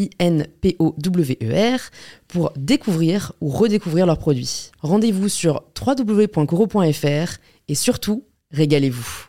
[0.00, 1.80] I-N-P-O-W-E-R,
[2.26, 4.70] pour découvrir ou redécouvrir leurs produits.
[4.80, 9.26] Rendez-vous sur www.coro.fr et surtout, régalez-vous.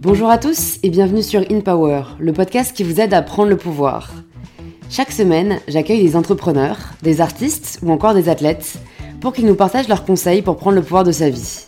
[0.00, 3.56] Bonjour à tous et bienvenue sur InPower, le podcast qui vous aide à prendre le
[3.58, 4.12] pouvoir.
[4.90, 8.78] Chaque semaine, j'accueille des entrepreneurs, des artistes ou encore des athlètes
[9.20, 11.66] pour qu'ils nous partagent leurs conseils pour prendre le pouvoir de sa vie.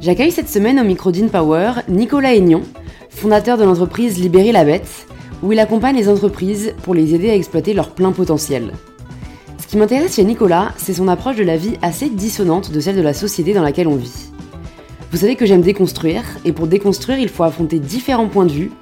[0.00, 2.62] J'accueille cette semaine au micro d'InPower Nicolas Aignon,
[3.10, 5.06] fondateur de l'entreprise Libérer la Bête,
[5.42, 8.72] où il accompagne les entreprises pour les aider à exploiter leur plein potentiel.
[9.58, 12.96] Ce qui m'intéresse chez Nicolas, c'est son approche de la vie assez dissonante de celle
[12.96, 14.30] de la société dans laquelle on vit.
[15.12, 18.72] Vous savez que j'aime déconstruire, et pour déconstruire, il faut affronter différents points de vue,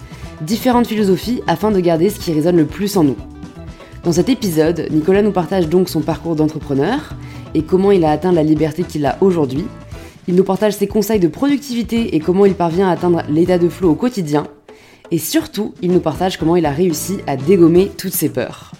[0.40, 3.16] différentes philosophies afin de garder ce qui résonne le plus en nous.
[4.04, 7.16] Dans cet épisode, Nicolas nous partage donc son parcours d'entrepreneur
[7.54, 9.64] et comment il a atteint la liberté qu'il a aujourd'hui,
[10.28, 13.70] il nous partage ses conseils de productivité et comment il parvient à atteindre l'état de
[13.70, 14.46] flow au quotidien.
[15.10, 18.72] Et surtout, il nous partage comment il a réussi à dégommer toutes ses peurs.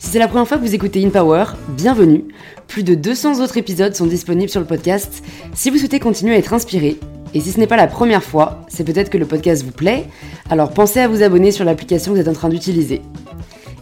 [0.00, 2.24] Si c'est la première fois que vous écoutez InPower, bienvenue.
[2.66, 5.22] Plus de 200 autres épisodes sont disponibles sur le podcast
[5.54, 6.98] si vous souhaitez continuer à être inspiré.
[7.32, 10.06] Et si ce n'est pas la première fois, c'est peut-être que le podcast vous plaît,
[10.50, 13.02] alors pensez à vous abonner sur l'application que vous êtes en train d'utiliser.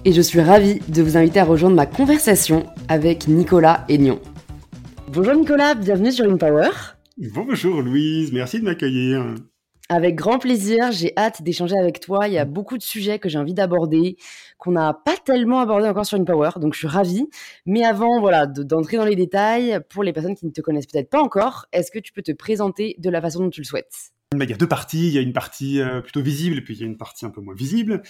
[0.04, 4.18] Et je suis ravie de vous inviter à rejoindre ma conversation avec Nicolas Aignon.
[5.10, 6.68] Bonjour Nicolas, bienvenue sur InPower.
[7.32, 9.36] Bonjour Louise, merci de m'accueillir.
[9.88, 12.28] Avec grand plaisir, j'ai hâte d'échanger avec toi.
[12.28, 14.18] Il y a beaucoup de sujets que j'ai envie d'aborder,
[14.58, 17.26] qu'on n'a pas tellement abordé encore sur InPower, donc je suis ravie.
[17.64, 21.08] Mais avant voilà, d'entrer dans les détails, pour les personnes qui ne te connaissent peut-être
[21.08, 24.12] pas encore, est-ce que tu peux te présenter de la façon dont tu le souhaites?
[24.34, 25.08] Il y a deux parties.
[25.08, 27.24] Il y a une partie euh, plutôt visible et puis il y a une partie
[27.24, 28.02] un peu moins visible.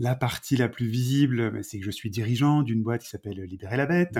[0.00, 3.76] La partie la plus visible, c'est que je suis dirigeant d'une boîte qui s'appelle Libérer
[3.76, 4.18] la Bête,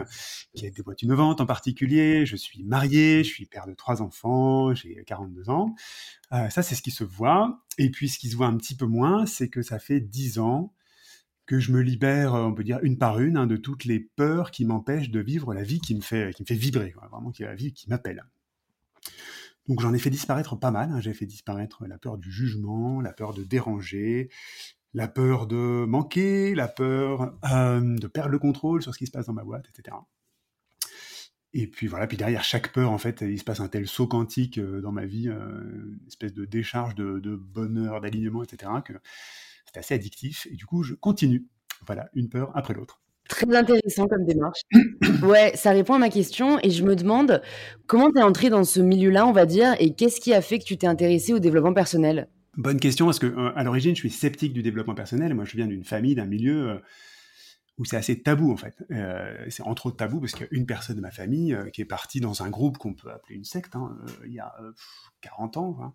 [0.55, 2.27] qui a des boîtes innovantes en particulier.
[2.27, 5.75] Je suis marié, je suis père de trois enfants, j'ai 42 ans.
[6.33, 7.65] Euh, ça, c'est ce qui se voit.
[7.79, 10.39] Et puis, ce qui se voit un petit peu moins, c'est que ça fait 10
[10.39, 10.75] ans
[11.47, 14.51] que je me libère, on peut dire une par une, hein, de toutes les peurs
[14.51, 17.43] qui m'empêchent de vivre la vie qui me fait, qui me fait vibrer, vraiment qui
[17.43, 18.23] est la vie qui m'appelle.
[19.67, 20.91] Donc j'en ai fait disparaître pas mal.
[20.93, 21.01] Hein.
[21.01, 24.29] J'ai fait disparaître la peur du jugement, la peur de déranger,
[24.95, 29.11] la peur de manquer, la peur euh, de perdre le contrôle sur ce qui se
[29.11, 29.97] passe dans ma boîte, etc.
[31.53, 34.07] Et puis voilà, puis derrière chaque peur, en fait, il se passe un tel saut
[34.07, 38.93] quantique euh, dans ma vie, euh, une espèce de décharge de, bonheur, d'alignement, etc., que
[39.67, 40.47] c'est assez addictif.
[40.51, 41.47] Et du coup, je continue.
[41.87, 43.01] Voilà, une peur après l'autre.
[43.29, 44.61] Très intéressant comme démarche.
[45.23, 47.43] Ouais, ça répond à ma question et je me demande
[47.87, 50.59] comment tu es entré dans ce milieu-là, on va dire, et qu'est-ce qui a fait
[50.59, 52.29] que tu t'es intéressé au développement personnel?
[52.57, 55.35] Bonne question, parce que euh, à l'origine, je suis sceptique du développement personnel.
[55.35, 56.79] Moi, je viens d'une famille, d'un milieu euh,
[57.79, 58.75] où c'est assez tabou, en fait.
[58.91, 61.81] Euh, c'est entre autres tabou parce qu'il y a une personne de ma famille qui
[61.81, 63.97] est partie dans un groupe qu'on peut appeler une secte, hein,
[64.27, 64.53] il y a
[65.21, 65.95] 40 ans.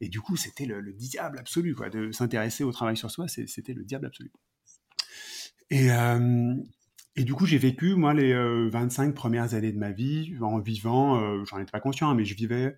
[0.00, 1.90] Et du coup, c'était le, diable absolu, quoi.
[1.90, 4.32] De s'intéresser au travail sur soi, c'était le diable absolu.
[5.70, 5.88] Et,
[7.14, 8.34] et du coup, j'ai vécu, moi, les
[8.70, 12.34] 25 premières années de ma vie en vivant, j'en étais pas conscient, hein, mais je
[12.34, 12.74] vivais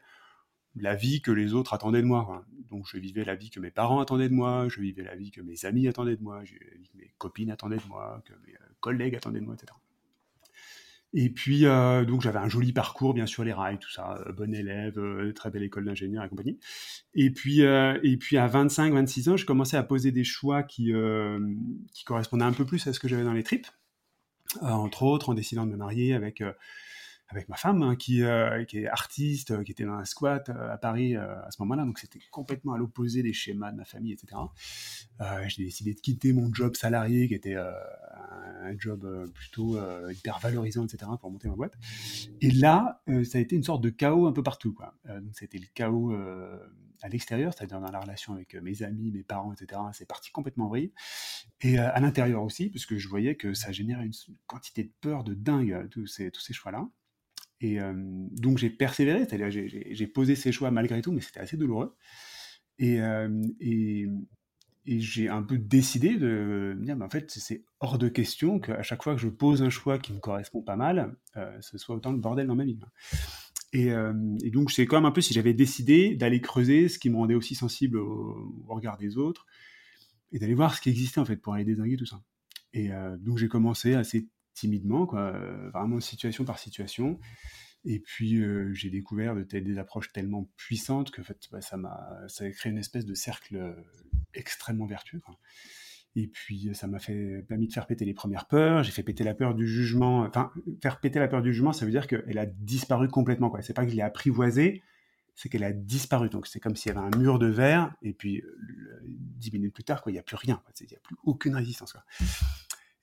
[0.76, 2.44] la vie que les autres attendaient de moi.
[2.70, 5.30] Donc je vivais la vie que mes parents attendaient de moi, je vivais la vie
[5.30, 8.32] que mes amis attendaient de moi, je vivais que mes copines attendaient de moi, que
[8.46, 9.72] mes euh, collègues attendaient de moi, etc.
[11.14, 14.32] Et puis, euh, donc j'avais un joli parcours, bien sûr, les rails, tout ça, euh,
[14.32, 14.98] bon élève,
[15.34, 16.58] très belle école d'ingénieur et compagnie.
[17.14, 20.90] Et puis, et puis à 25-26 ans, je commençais à poser des choix qui,
[21.92, 23.66] qui correspondaient un peu plus à ce que j'avais dans les tripes.
[24.62, 26.42] entre autres, en décidant de me marier avec
[27.32, 30.48] avec ma femme hein, qui, euh, qui, est artiste, euh, qui était dans un squat
[30.48, 33.84] euh, à Paris à ce moment-là, donc c'était complètement à l'opposé des schémas de ma
[33.84, 34.36] famille, etc.
[35.48, 39.78] j'ai décidé de quitter mon job salarié qui était un job plutôt
[40.10, 41.74] hyper valorisant, etc., pour monter ma boîte.
[42.40, 44.72] Et là, ça a été une sorte de chaos un peu partout.
[44.72, 44.94] Quoi.
[45.06, 46.12] donc, c'était le chaos
[47.02, 49.80] à l'extérieur, c'est-à-dire dans la relation avec mes amis, mes parents, etc.
[49.92, 50.92] C'est parti complètement vrille.
[51.60, 54.12] Et à l'intérieur aussi, parce que je voyais que ça générait une
[54.46, 56.88] quantité de peur de dingue, tous ces choix-là.
[57.62, 57.78] Et
[58.32, 61.94] donc j'ai persévéré, c'est-à-dire j'ai posé ces choix malgré tout, mais c'était assez douloureux.
[62.78, 62.98] Et,
[64.84, 69.04] j'ai un peu décidé de me dire, en fait, c'est hors de question qu'à chaque
[69.04, 71.14] fois que je pose un choix qui me correspond pas mal,
[71.60, 72.80] ce soit autant de bordel dans ma vie.
[73.72, 73.90] Et,
[74.42, 77.36] et donc c'est comme un peu si j'avais décidé d'aller creuser ce qui me rendait
[77.36, 79.46] aussi sensible au, regard des autres
[80.32, 82.20] et d'aller voir ce qui existait en fait pour aller désinguer tout ça.
[82.72, 85.32] Et donc j'ai commencé assez timidement, quoi,
[85.72, 87.18] vraiment situation par situation.
[87.84, 88.40] Et puis
[88.74, 92.50] j'ai découvert de des approches tellement puissantes que en fait, bah, ça m'a ça a
[92.50, 93.74] créé une espèce de cercle
[94.34, 95.20] extrêmement vertueux.
[96.14, 98.82] Et puis ça m'a fait permis de faire péter les premières peurs.
[98.82, 100.20] J'ai fait péter la peur du jugement.
[100.20, 100.52] Enfin,
[100.82, 103.50] faire péter la peur du jugement, ça veut dire qu'elle a disparu complètement.
[103.50, 103.62] Quoi.
[103.62, 104.82] C'est pas que je l'ai apprivoisée,
[105.34, 106.28] c'est qu'elle a disparu.
[106.28, 108.42] Donc c'est comme s'il y avait un mur de verre et puis
[109.04, 110.62] dix minutes plus tard, il n'y a plus rien.
[110.80, 111.96] Il n'y a plus aucune résistance.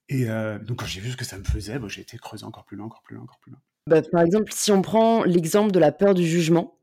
[0.10, 2.66] Et donc quand j'ai vu ce que ça me faisait, bah, j'ai été creusé encore
[2.66, 3.60] plus loin, encore plus loin, encore plus loin.
[3.88, 6.78] Bah, par exemple, si on prend l'exemple de la peur du jugement,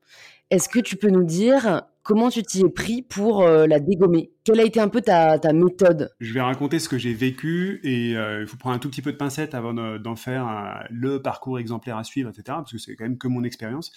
[0.50, 4.32] est-ce que tu peux nous dire comment tu t'y es pris pour euh, la dégommer?
[4.44, 6.10] Quelle a été un peu ta, méthode?
[6.20, 9.02] Je vais raconter ce que j'ai vécu et euh, il faut prendre un tout petit
[9.02, 12.44] peu de pincette avant d'en faire le parcours exemplaire à suivre, etc.
[12.46, 13.92] Parce que c'est quand même que mon expérience,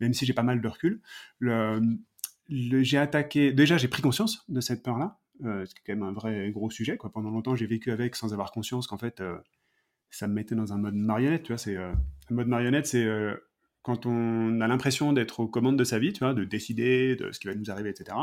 [0.00, 1.00] même si j'ai pas mal de recul.
[2.48, 3.52] j'ai attaqué.
[3.52, 5.18] Déjà, j'ai pris conscience de cette peur-là.
[5.44, 6.96] Euh, c'est quand même un vrai gros sujet.
[6.96, 7.10] Quoi.
[7.10, 9.22] Pendant longtemps, j'ai vécu avec sans avoir conscience qu'en fait,
[10.10, 11.44] ça me mettait dans un mode marionnette.
[11.44, 11.94] Tu vois, c'est un
[12.30, 13.06] mode marionnette, c'est
[13.82, 17.32] quand on a l'impression d'être aux commandes de sa vie, tu vois, de décider de
[17.32, 18.16] ce qui va nous arriver, etc.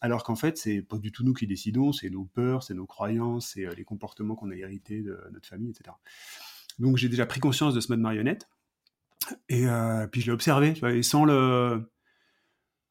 [0.00, 2.86] Alors qu'en fait, c'est pas du tout nous qui décidons, c'est nos peurs, c'est nos
[2.86, 5.96] croyances, c'est euh, les comportements qu'on a hérités de notre famille, etc.
[6.78, 8.48] Donc j'ai déjà pris conscience de ce mode marionnette.
[9.48, 11.88] Et euh, puis je l'ai observé, et sans le,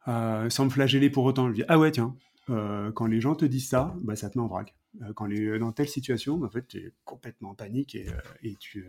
[0.08, 1.50] euh, sans me flageller pour autant.
[1.50, 2.16] Je dis ah ouais tiens,
[2.48, 4.76] quand les gens te disent ça, bah, ça te met en vrac.
[5.16, 8.08] quand les dans telle situation, bah, en fait, tu es complètement en panique et,
[8.44, 8.86] et tu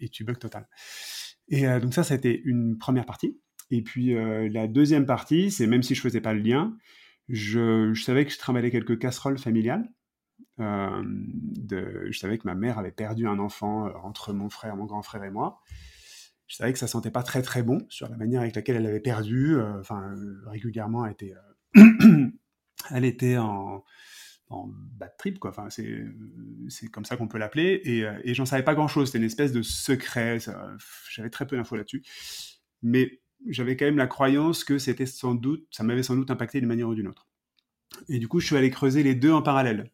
[0.00, 0.66] et tu bugs total.
[1.48, 3.40] Et euh, donc ça, ça a été une première partie.
[3.70, 6.76] Et puis euh, la deuxième partie, c'est même si je faisais pas le lien,
[7.28, 9.88] je, savais que je travaillais quelques casseroles familiales.
[10.60, 11.02] Euh,
[12.10, 15.24] je savais que ma mère avait perdu un enfant entre mon frère, mon grand frère
[15.24, 15.60] et moi.
[16.46, 18.86] Je savais que ça sentait pas très très bon sur la manière avec laquelle elle
[18.86, 19.60] avait perdu.
[19.78, 20.14] Enfin,
[20.46, 21.34] régulièrement, elle était,
[22.90, 23.84] elle était en,
[24.50, 25.50] en bad trip, quoi.
[25.50, 26.04] Enfin, c'est,
[26.68, 27.80] c'est comme ça qu'on peut l'appeler.
[27.84, 29.08] Et, euh, j'en savais pas grand chose.
[29.08, 30.38] C'était une espèce de secret.
[31.10, 32.02] j'avais très peu d'infos là-dessus.
[32.82, 36.60] Mais j'avais quand même la croyance que c'était sans doute, ça m'avait sans doute impacté
[36.60, 37.28] d'une manière ou d'une autre.
[38.08, 39.90] Et du coup, je suis allé creuser les deux en parallèle.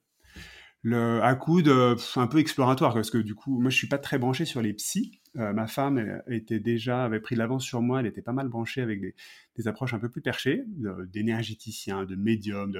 [0.83, 3.99] Le, à coup de, un peu exploratoire, parce que du coup, moi, je suis pas
[3.99, 5.21] très branché sur les psys.
[5.37, 8.01] Euh, ma femme était déjà, avait pris l'avance sur moi.
[8.01, 10.65] Elle était pas mal branchée avec des, approches un peu plus perchées,
[11.09, 12.73] d'énergéticiens, de médiums,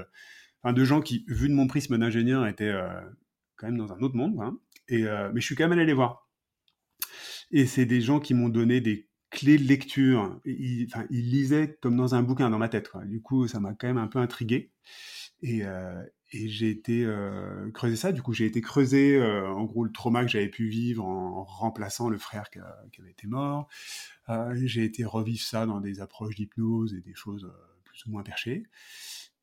[0.65, 3.01] de, gens qui, vu de mon prisme d'ingénieur, étaient euh,
[3.56, 4.39] quand même dans un autre monde.
[4.41, 4.59] Hein.
[4.89, 6.29] Et, euh, mais je suis quand même allé les voir.
[7.51, 10.41] Et c'est des gens qui m'ont donné des clés de lecture.
[10.45, 12.91] Ils, lisaient comme dans un bouquin dans ma tête.
[13.06, 14.71] Du coup, ça m'a quand même un peu intrigué.
[15.43, 15.62] Et,
[16.34, 18.12] et j'ai été euh, creuser ça.
[18.12, 22.08] Du coup, j'ai été creuser en gros le trauma que j'avais pu vivre en, remplaçant
[22.08, 23.69] le frère qui, avait été mort.
[24.54, 27.50] j'ai été revivre ça dans des approches d'hypnose et des choses
[27.84, 28.64] plus ou moins perchées.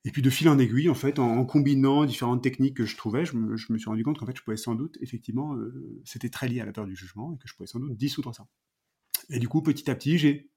[0.03, 3.23] Et puis de fil en aiguille, en fait, en, combinant différentes techniques que je trouvais,
[3.23, 6.47] je me, suis rendu compte qu'en fait, je pouvais sans doute, effectivement, euh, c'était très
[6.47, 8.47] lié à la peur du jugement et que je pouvais sans doute dissoudre ça.
[9.29, 10.50] Et du coup, petit à petit, j'ai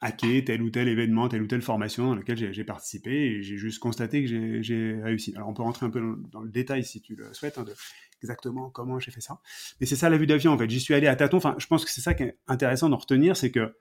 [0.00, 3.56] hacké tel ou tel événement, telle ou telle formation dans laquelle j'ai participé et j'ai
[3.56, 5.34] juste constaté que j'ai réussi.
[5.36, 6.00] Alors, on peut rentrer un peu
[6.32, 7.74] dans, le détail si tu le souhaites, hein, de
[8.22, 9.40] exactement comment j'ai fait ça.
[9.80, 10.68] Mais c'est ça la vue d'avion, en fait.
[10.68, 11.38] J'y suis allé à tâtons.
[11.38, 13.74] Enfin, je pense que c'est ça qui est intéressant d'en retenir, c'est que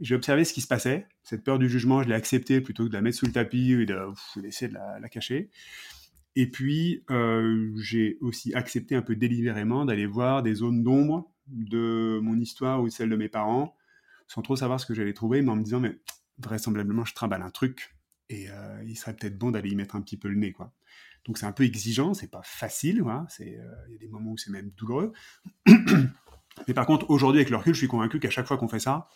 [0.00, 1.06] j'ai observé ce qui se passait.
[1.22, 3.72] Cette peur du jugement, je l'ai acceptée plutôt que de la mettre sous le tapis
[3.72, 3.86] et
[4.40, 5.50] d'essayer de, la, cacher.
[6.36, 12.18] Et puis, euh, j'ai aussi accepté un peu délibérément d'aller voir des zones d'ombre de
[12.22, 13.76] mon histoire ou celle de mes parents,
[14.26, 15.98] sans trop savoir ce que j'allais trouver, mais en me disant, mais
[16.38, 17.96] vraisemblablement, je trimballe un truc,
[18.28, 20.72] et euh, il serait peut-être bon d'aller y mettre un petit peu le nez, quoi.
[21.24, 24.36] Donc c'est un peu exigeant, c'est pas facile, euh, il y a des moments où
[24.36, 25.12] c'est même douloureux.
[26.68, 28.80] mais par contre, aujourd'hui, avec le recul, je suis convaincu qu'à chaque fois qu'on fait
[28.80, 29.08] ça,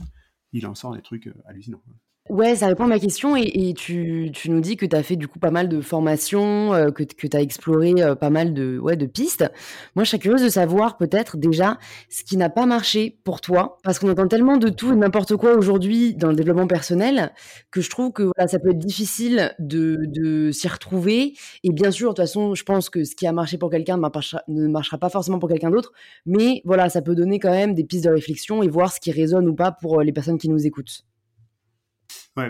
[0.53, 1.83] il en sort des trucs euh, hallucinants.
[2.29, 5.29] Ouais, ça répond à ma question et, tu, nous dis que tu as fait du
[5.29, 8.97] coup pas mal de formations, euh, que, tu as exploré euh, pas mal de, ouais,
[8.97, 9.51] de pistes.
[9.97, 11.79] Moi, je serais curieuse de savoir peut-être déjà
[12.11, 15.37] ce qui n'a pas marché pour toi, parce qu'on entend tellement de tout et n'importe
[15.37, 17.33] quoi aujourd'hui dans le développement personnel
[17.71, 21.33] que je trouve que voilà, ça peut être difficile de, de s'y retrouver.
[21.65, 23.97] Et bien sûr, de toute façon, je pense que ce qui a marché pour quelqu'un
[23.97, 25.93] ne marchera pas forcément pour quelqu'un d'autre,
[26.27, 29.13] mais voilà, ça peut donner quand même des pistes de réflexion et voir ce qui
[29.13, 31.05] résonne ou pas pour euh, les personnes qui nous écoutent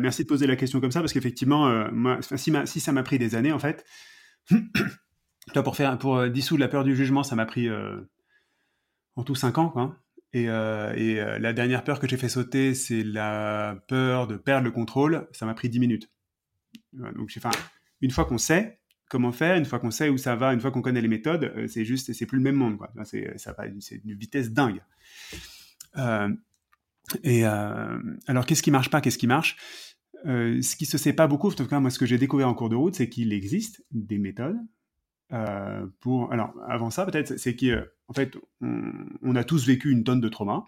[0.00, 3.34] merci de poser la question comme ça parce qu'effectivement, euh, si, ça m'a pris des
[3.34, 3.84] années en fait,
[6.00, 8.00] pour euh, dissoudre la peur du jugement, ça m'a pris euh,
[9.16, 9.96] en tout cinq ans, quoi.
[10.34, 15.26] Et, la dernière peur que j'ai fait sauter, c'est la peur de perdre le contrôle.
[15.32, 16.10] Ça m'a pris dix minutes.
[16.92, 17.36] donc,
[18.02, 18.78] une fois qu'on sait
[19.08, 21.66] comment faire, une fois qu'on sait où ça va, une fois qu'on connaît les méthodes,
[21.66, 24.82] c'est juste, c'est plus le même monde, c'est une vitesse dingue.
[27.22, 29.56] Et euh, alors, qu'est-ce qui marche pas, qu'est-ce qui marche?
[30.26, 32.48] Euh, Ce qui se sait pas beaucoup, en tout cas, moi, ce que j'ai découvert
[32.48, 34.58] en cours de route, c'est qu'il existe des méthodes
[35.32, 36.32] euh, pour.
[36.32, 40.64] Alors, avant ça, peut-être, c'est qu'en fait, on, a tous vécu une tonne de trauma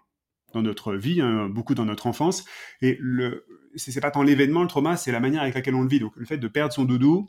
[0.53, 2.45] dans notre vie, hein, beaucoup dans notre enfance,
[2.83, 5.89] et le, c'est pas tant l'événement, le trauma, c'est la manière avec laquelle on le
[5.89, 6.01] vit.
[6.01, 7.29] Donc, le fait de perdre son doudou,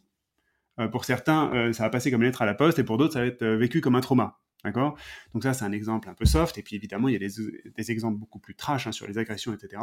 [0.92, 3.20] pour certains, ça va passer comme une lettre à la poste, et pour d'autres, ça
[3.20, 4.40] va être vécu comme un trauma.
[4.64, 4.98] D'accord?
[5.34, 6.58] Donc ça, c'est un exemple un peu soft.
[6.58, 9.54] Et puis évidemment, il y a des, exemples beaucoup plus trash hein, sur les agressions,
[9.54, 9.82] etc.,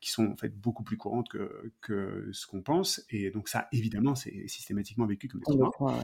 [0.00, 3.04] qui sont en fait beaucoup plus courantes que, que ce qu'on pense.
[3.10, 6.02] Et donc ça, évidemment, c'est systématiquement vécu comme des traumas.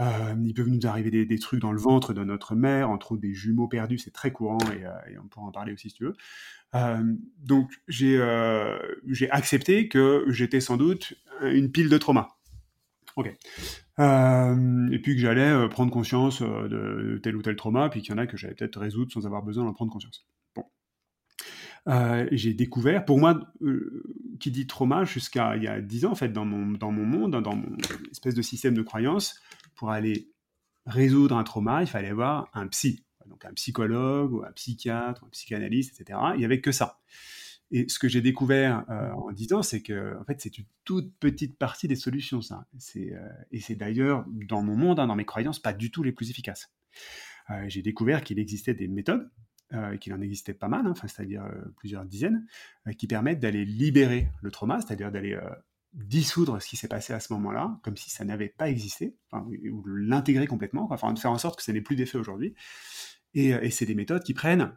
[0.00, 3.22] Euh, il peut nous arriver des, trucs dans le ventre de notre mère, entre autres
[3.22, 6.04] des jumeaux perdus, c'est très courant et, euh, on pourra en parler aussi si tu
[6.04, 6.16] veux.
[6.74, 8.20] Euh, donc j'ai
[9.30, 12.35] accepté que j'étais sans doute une pile de traumas.
[13.16, 13.34] Ok.
[13.98, 18.02] Euh, et puis que j'allais euh, prendre conscience euh, de tel ou tel trauma, puis
[18.02, 20.26] qu'il y en a que j'allais peut-être résoudre sans avoir besoin d'en prendre conscience.
[20.54, 20.64] Bon.
[22.30, 23.40] j'ai découvert, pour moi,
[24.38, 27.06] qui dit trauma jusqu'à il y a dix ans, en fait, dans mon, dans mon
[27.06, 27.76] monde, dans mon
[28.10, 29.40] espèce de système de croyance,
[29.74, 30.30] pour aller
[30.84, 33.02] résoudre un trauma, il fallait avoir un psy.
[33.26, 36.18] Donc un psychologue, ou un psychiatre, un psychanalyste, etc.
[36.34, 37.00] Il n'y avait que ça.
[37.72, 41.12] Et ce que j'ai découvert euh, en disant, c'est que en fait, c'est une toute
[41.18, 42.66] petite partie des solutions, ça.
[42.78, 46.02] C'est, euh, et c'est d'ailleurs dans mon monde, hein, dans mes croyances, pas du tout
[46.02, 46.72] les plus efficaces.
[47.50, 49.30] Euh, j'ai découvert qu'il existait des méthodes,
[50.00, 51.44] qu'il en existait pas mal, hein, enfin, c'est-à-dire
[51.76, 52.46] plusieurs dizaines,
[52.98, 55.36] qui permettent d'aller libérer le trauma, c'est-à-dire d'aller
[55.92, 59.84] dissoudre ce qui s'est passé à ce moment-là, comme si ça n'avait pas existé, ou
[59.86, 62.54] l'intégrer complètement, enfin, de faire en sorte que ça n'ait plus d'effet aujourd'hui.
[63.34, 64.72] Et, c'est des méthodes qui prennent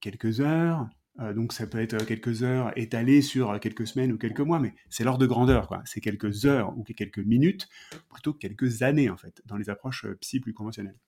[0.00, 0.86] quelques heures, euh,
[1.18, 5.04] donc ça peut être quelques heures étalées sur quelques semaines ou quelques mois, mais c'est
[5.04, 5.82] l'ordre de grandeur, quoi.
[5.84, 7.68] C'est quelques heures ou quelques minutes
[8.12, 10.98] plutôt que quelques années en fait dans les approches euh, psy plus conventionnelles.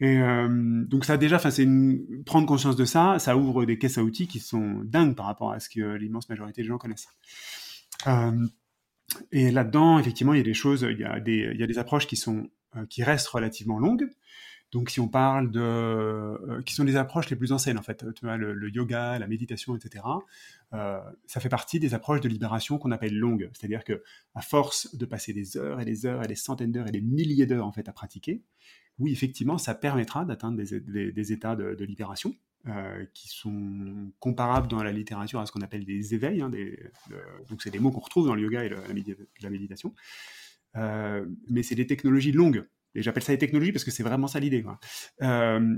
[0.00, 0.48] Et euh,
[0.86, 1.68] donc ça déjà, c'est
[2.24, 5.52] prendre conscience de ça, ça ouvre des caisses à outils qui sont dingues par rapport
[5.52, 7.08] à ce que l'immense majorité des gens connaissent.
[9.30, 12.16] et là-dedans, effectivement, il y a des choses, il y y a des approches qui
[12.16, 12.48] sont
[12.88, 14.08] qui restent relativement longues.
[14.72, 18.04] Donc, si on parle de, euh, qui sont les approches les plus anciennes en fait,
[18.22, 20.04] le, yoga, la méditation, etc.
[20.74, 23.50] Euh, ça fait partie des approches de libération qu'on appelle longues.
[23.52, 24.02] C'est-à-dire que,
[24.34, 27.00] à force de passer des heures et des heures et des centaines d'heures et des
[27.00, 28.42] milliers d'heures en fait à pratiquer,
[29.00, 32.36] oui, effectivement, ça permettra d'atteindre des, états de, libération
[32.68, 36.42] euh, qui sont comparables dans la littérature à ce qu'on appelle des éveils.
[36.42, 36.50] Hein,
[37.48, 39.94] donc, c'est des mots qu'on retrouve dans le yoga et la, méditation.
[40.74, 42.66] mais c'est des technologies longues.
[42.94, 44.64] Et j'appelle ça les technologies parce que c'est vraiment ça l'idée.
[45.22, 45.76] Euh,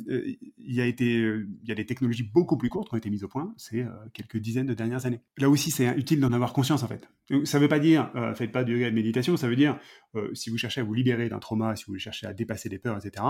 [0.59, 3.29] il y a y a des technologies beaucoup plus courtes qui ont été mises au
[3.29, 5.21] point ces euh, quelques dizaines de dernières années.
[5.37, 7.09] Là aussi, c'est utile d'en avoir conscience en fait.
[7.45, 9.37] Ça ne veut pas dire euh, faites pas de yoga et de méditation.
[9.37, 9.79] Ça veut dire
[10.15, 12.79] euh, si vous cherchez à vous libérer d'un trauma, si vous cherchez à dépasser des
[12.79, 13.25] peurs, etc.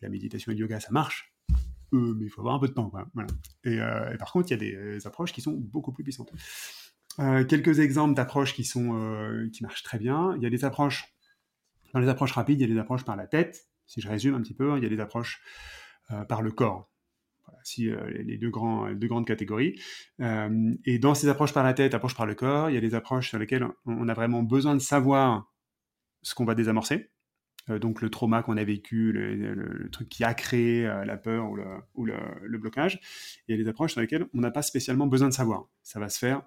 [0.00, 1.32] La méditation et le yoga, ça marche.
[1.92, 2.90] mais il faut avoir un peu de temps.
[3.64, 4.56] Et, et, par contre, il y a
[4.96, 6.32] des approches qui sont beaucoup plus puissantes.
[7.48, 10.34] quelques exemples d'approches qui sont qui marchent très bien.
[10.36, 11.14] Il y a des approches
[11.92, 14.34] dans les approches rapides, il y a des approches par la tête, si je résume
[14.34, 15.42] un petit peu, il y a des approches
[16.10, 16.90] euh, par le corps.
[17.46, 19.80] Voilà, si euh, les deux, grandes catégories.
[20.20, 22.80] Euh, et dans ces approches par la tête, approches par le corps, il y a
[22.80, 25.52] des approches sur lesquelles on a vraiment besoin de savoir
[26.22, 27.10] ce qu'on va désamorcer.
[27.68, 31.50] donc le trauma qu'on a vécu, le, truc qui a créé la peur
[31.94, 33.00] ou, le, blocage.
[33.46, 35.68] Il y a des approches sur lesquelles on n'a pas spécialement besoin de savoir.
[35.82, 36.42] Ça va se faire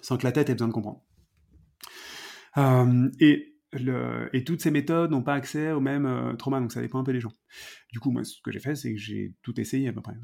[0.00, 1.04] sans que la tête ait besoin de comprendre.
[3.20, 3.57] et
[4.32, 7.04] et toutes ces méthodes n'ont pas accès au même euh, trauma, donc ça dépend un
[7.04, 7.32] peu des gens.
[7.92, 10.14] Du coup, moi, ce que j'ai fait, c'est que j'ai tout essayé à peu près.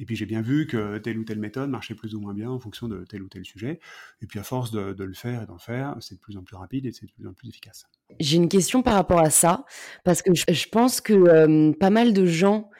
[0.00, 2.48] Et puis j'ai bien vu que telle ou telle méthode marchait plus ou moins bien
[2.48, 3.80] en fonction de tel ou tel sujet.
[4.22, 6.54] Et puis à force de, le faire et d'en faire, c'est de plus en plus
[6.54, 7.84] rapide et c'est de plus en plus efficace.
[8.20, 9.64] J'ai une question par rapport à ça,
[10.04, 12.70] parce que je, pense que pas mal de gens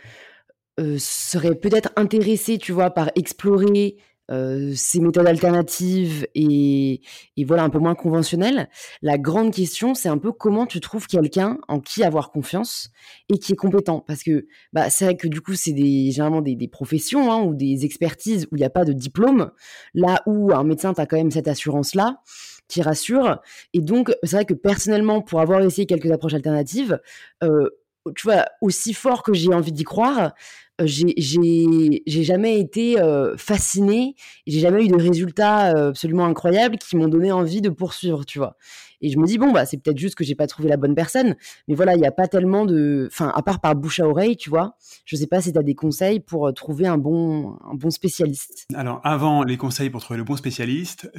[0.78, 3.96] euh, seraient peut-être intéressés, tu vois, par explorer
[4.30, 7.00] ces méthodes alternatives et,
[7.46, 8.68] voilà un peu moins conventionnelles.
[9.02, 12.90] La grande question, c'est un peu comment tu trouves quelqu'un en qui avoir confiance
[13.30, 14.00] et qui est compétent.
[14.00, 17.42] Parce que bah, c'est vrai que du coup, c'est des, généralement des, des professions hein,
[17.42, 19.50] ou des expertises où il n'y a pas de diplôme,
[19.94, 22.20] là où un médecin, tu as quand même cette assurance-là
[22.68, 23.40] qui rassure.
[23.72, 27.00] Et donc, c'est vrai que personnellement, pour avoir essayé quelques approches alternatives,
[27.42, 27.70] euh,
[28.14, 30.32] tu vois, aussi fort que j'ai envie d'y croire,
[30.80, 34.14] euh, j'ai jamais été euh, fascinée,
[34.46, 38.38] j'ai jamais eu de résultats euh, absolument incroyables qui m'ont donné envie de poursuivre, tu
[38.38, 38.56] vois.
[39.00, 40.94] Et je me dis bon bah c'est peut-être juste que j'ai pas trouvé la bonne
[40.94, 41.36] personne,
[41.68, 44.36] mais voilà il n'y a pas tellement de, enfin à part par bouche à oreille,
[44.36, 44.76] tu vois.
[45.04, 48.66] Je sais pas si tu as des conseils pour trouver un bon un bon spécialiste.
[48.74, 51.10] Alors avant les conseils pour trouver le bon spécialiste,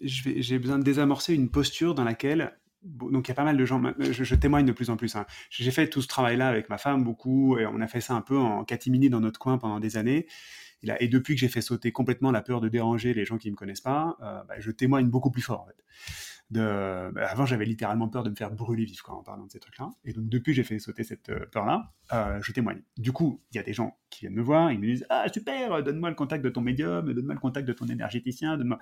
[0.00, 3.64] j'ai besoin de désamorcer une posture dans laquelle donc il y a pas mal de
[3.64, 5.16] gens, je, témoigne de plus en plus.
[5.16, 5.26] Hein.
[5.50, 8.20] J'ai fait tout ce travail-là avec ma femme beaucoup, et on a fait ça un
[8.20, 10.26] peu en catimini dans notre coin pendant des années.
[11.00, 13.52] Et, depuis que j'ai fait sauter complètement la peur de déranger les gens qui ne
[13.52, 15.68] me connaissent pas, euh, bah, je témoigne beaucoup plus fort.
[16.50, 19.58] De, bah, avant, j'avais littéralement peur de me faire brûler vif en parlant de ces
[19.58, 19.90] trucs-là.
[20.04, 22.82] Et donc depuis que j'ai fait sauter cette euh, peur-là, euh, je témoigne.
[22.96, 25.26] Du coup, il y a des gens qui viennent me voir, ils me disent Ah
[25.32, 28.78] super, donne-moi le contact de ton médium, donne-moi le contact de ton énergéticien, donne-moi.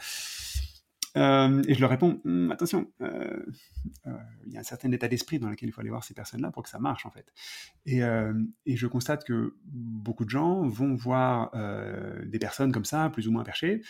[1.17, 3.41] Euh, et je leur réponds, hum, attention, euh,
[4.07, 4.11] euh,
[4.47, 6.51] il y a un certain état d'esprit dans lequel il faut aller voir ces personnes-là
[6.51, 7.33] pour que ça marche en fait.
[7.87, 8.01] Et,
[8.77, 11.53] je constate que beaucoup de gens vont voir
[12.27, 13.83] des personnes comme ça, plus ou moins perchées,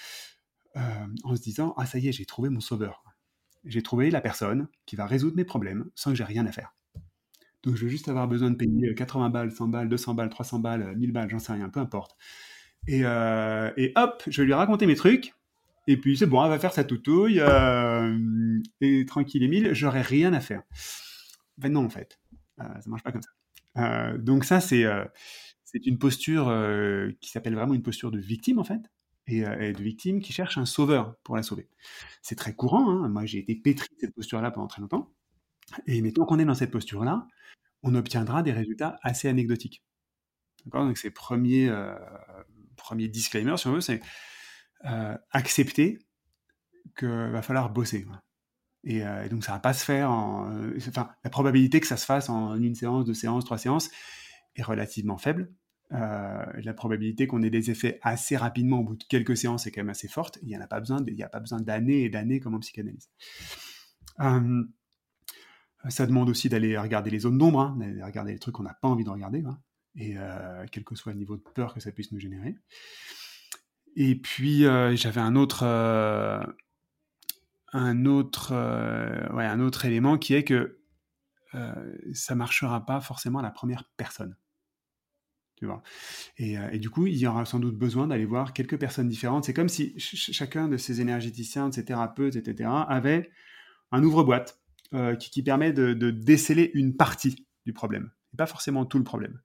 [0.75, 3.02] en se disant, ah ça y est, j'ai trouvé mon sauveur.
[3.64, 6.75] J'ai trouvé la personne qui va résoudre mes problèmes sans que j'ai rien à faire.
[7.64, 10.61] Donc je vais juste avoir besoin de payer 80 balles, 100 balles, 200 balles, 300
[10.61, 12.16] balles, 1000 balles, j'en sais rien, peu importe.
[12.87, 15.35] Et, et hop, je vais lui raconter mes trucs
[15.86, 20.32] et puis c'est bon, elle va faire sa toutouille, euh, et tranquille Emile, j'aurais rien
[20.32, 20.62] à faire.
[21.58, 22.20] Ben non, en fait,
[22.60, 23.30] euh, ça marche pas comme ça.
[23.78, 24.84] Euh, donc ça, c'est
[25.64, 26.46] c'est une posture
[27.20, 28.80] qui s'appelle vraiment une posture de victime, en fait,
[29.26, 31.68] et, de victime qui cherche un sauveur pour la sauver.
[32.22, 33.08] C'est très courant, hein.
[33.08, 35.12] moi j'ai été pétri de cette posture-là pendant très longtemps,
[35.86, 37.26] et mettons qu'on est dans cette posture-là,
[37.82, 39.84] on obtiendra des résultats assez anecdotiques.
[40.64, 40.84] D'accord?
[40.84, 41.70] Donc ces premiers,
[42.76, 44.00] premiers disclaimers, si on veut, c'est
[44.85, 45.99] euh, accepter
[46.99, 48.06] qu'il va falloir bosser.
[48.87, 50.52] Euh, et, donc ça va pas se faire en...
[50.52, 53.90] Euh, enfin, la probabilité que ça se fasse en une séance, deux séances, trois séances
[54.54, 55.50] est relativement faible.
[55.90, 59.80] la probabilité qu'on ait des effets assez rapidement au bout de quelques séances est quand
[59.80, 60.38] même assez forte.
[60.42, 63.11] Il n'y a pas besoin, a pas besoin d'années et d'années comme en psychanalyse.
[65.88, 68.75] ça demande aussi d'aller regarder les zones d'ombre, hein, d'aller regarder les trucs qu'on n'a
[68.75, 69.42] pas envie de regarder,
[69.97, 70.17] et
[70.71, 72.56] quel que soit le niveau de peur que ça puisse nous générer.
[73.97, 76.41] Et puis euh, j'avais un autre, euh,
[77.73, 80.78] un autre, euh, ouais, un autre élément qui est que
[82.13, 84.37] ça marchera pas forcément à la première personne.
[85.56, 85.82] Tu vois.
[86.37, 89.47] Et, du coup, il y aura sans doute besoin d'aller voir quelques personnes différentes.
[89.47, 93.30] C'est comme si chacun de ces énergéticiens, de ces thérapeutes, etc., avait
[93.91, 94.61] un ouvre-boîte
[95.19, 99.40] qui, permet de, déceler une partie du problème pas forcément tout le problème.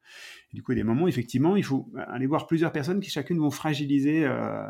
[0.54, 3.10] Du coup, il y a des moments, effectivement, il faut aller voir plusieurs personnes qui
[3.10, 4.66] chacune vont fragiliser euh,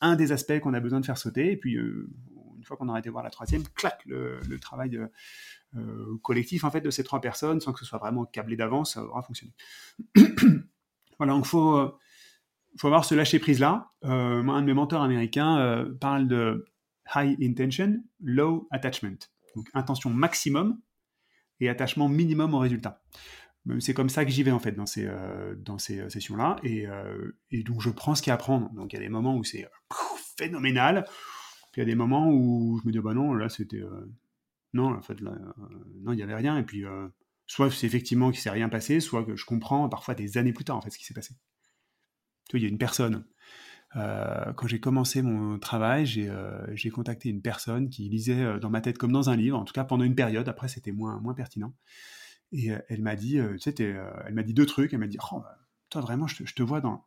[0.00, 1.52] un des aspects qu'on a besoin de faire sauter.
[1.52, 2.10] Et puis, euh,
[2.56, 4.98] une fois qu'on aura été voir la troisième, clac, le, travail
[5.76, 8.94] euh, collectif en fait de ces trois personnes, sans que ce soit vraiment câblé d'avance,
[8.94, 9.52] ça aura fonctionné.
[11.18, 11.98] voilà, donc faut
[12.78, 13.90] faut avoir ce lâcher prise là.
[14.02, 16.66] un de mes mentors américains parle de
[17.14, 19.18] high intention, low attachment.
[19.54, 20.78] Donc intention maximum,
[21.60, 23.02] et attachement minimum au résultat.
[23.80, 26.56] C'est comme ça que j'y vais en fait dans ces, euh, ces euh, sessions-là.
[26.62, 27.32] Et, euh,
[27.64, 28.72] donc je prends ce qu'il y a à prendre.
[28.74, 29.68] Donc il y a des moments où c'est
[30.38, 31.04] phénoménal.
[31.72, 33.82] Puis il y a des moments où je me dis, bah non, là c'était.
[34.72, 35.32] non, en fait, là,
[36.02, 36.56] non, il n'y avait rien.
[36.58, 36.84] Et puis,
[37.46, 40.52] soit c'est effectivement qu'il ne s'est rien passé, soit que je comprends parfois des années
[40.52, 41.34] plus tard en fait ce qui s'est passé.
[42.48, 43.26] Tu vois, il y a une personne
[43.96, 48.68] euh, quand j'ai commencé mon travail, j'ai euh, contacté une personne qui lisait euh, dans
[48.68, 50.48] ma tête comme dans un livre, en tout cas pendant une période.
[50.48, 51.74] Après, c'était moins, moins pertinent.
[52.52, 54.92] Et elle m'a dit, tu sais, elle m'a dit deux trucs.
[54.92, 55.42] Elle m'a dit, oh,
[55.90, 57.04] toi vraiment, je te, vois dans,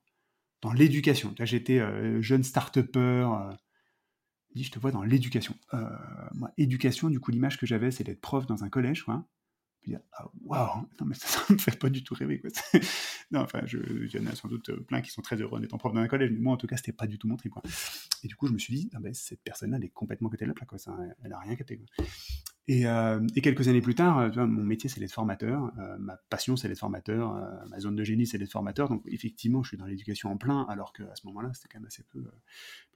[0.62, 1.34] dans l'éducation.
[1.40, 1.82] J'étais
[2.22, 3.26] jeune start-upper.
[4.54, 5.56] dit, je te vois dans l'éducation.
[6.34, 9.26] moi, éducation, du coup, l'image que j'avais, c'est d'être prof dans un collège, quoi.
[9.82, 12.40] Puis, ah, waouh, non, mais ça, ne me fait pas du tout rêver.
[12.40, 12.50] Quoi.
[13.32, 15.64] non, enfin, il y en a sans doute euh, plein qui sont très heureux en
[15.64, 17.38] étant prof dans un collège, mais moi, en tout cas, c'était pas du tout mon.
[17.38, 17.62] Quoi.
[18.24, 20.46] Et du coup, je me suis dit, ah ben, cette personne-là, elle est complètement côté
[20.46, 20.70] de la plaque.
[20.70, 20.80] Quoi.
[21.24, 21.80] Elle a rien capté.
[22.70, 25.72] Euh, et, quelques années plus tard, euh, mon métier, c'est d'être formateur.
[26.00, 27.34] ma passion, c'est d'être formateur.
[27.70, 28.90] ma zone de génie, c'est d'être formateur.
[28.90, 31.88] Donc, effectivement, je suis dans l'éducation en plein, alors qu'à ce moment-là, c'était quand même
[31.88, 32.24] assez peu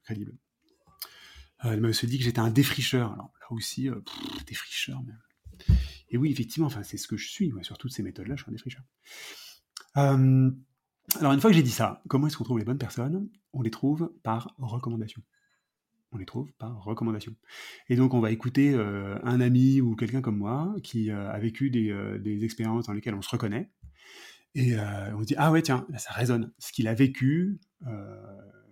[0.04, 0.34] crédible.
[1.64, 3.14] elle m'a aussi dit que j'étais un défricheur.
[3.14, 3.90] Alors là aussi,
[4.46, 5.14] défricheur, mais
[6.14, 7.52] et oui, effectivement, enfin, c'est ce que je suis.
[7.64, 8.84] sur toutes ces méthodes-là, je suis un défricheur.
[9.98, 10.52] Euh,
[11.20, 13.28] Alors, une fois que j'ai dit ça, comment est-ce qu'on trouve les bonnes personnes?
[13.52, 15.24] On les trouve par recommandation.
[16.12, 17.36] On les trouve par recommandation.
[17.90, 21.40] Et donc, on va écouter euh, un ami ou quelqu'un comme moi qui euh, a
[21.40, 23.72] vécu des, euh, des, expériences dans lesquelles on se reconnaît.
[24.54, 26.54] Et on se dit, ah ouais, tiens, ça résonne.
[26.60, 27.60] Ce qu'il a vécu,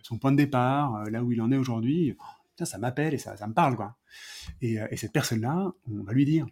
[0.03, 2.15] son point de départ, là où il en est aujourd'hui,
[2.63, 3.75] ça m'appelle et ça, me parle.
[3.75, 3.97] Quoi.
[4.61, 6.45] Et cette personne-là, on va lui dire,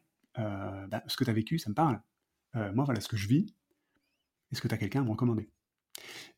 [0.89, 2.01] bah, ce que tu as vécu, ça me parle.
[2.53, 3.53] moi, voilà ce que je vis.
[4.51, 5.49] Est-ce que tu as quelqu'un à me recommander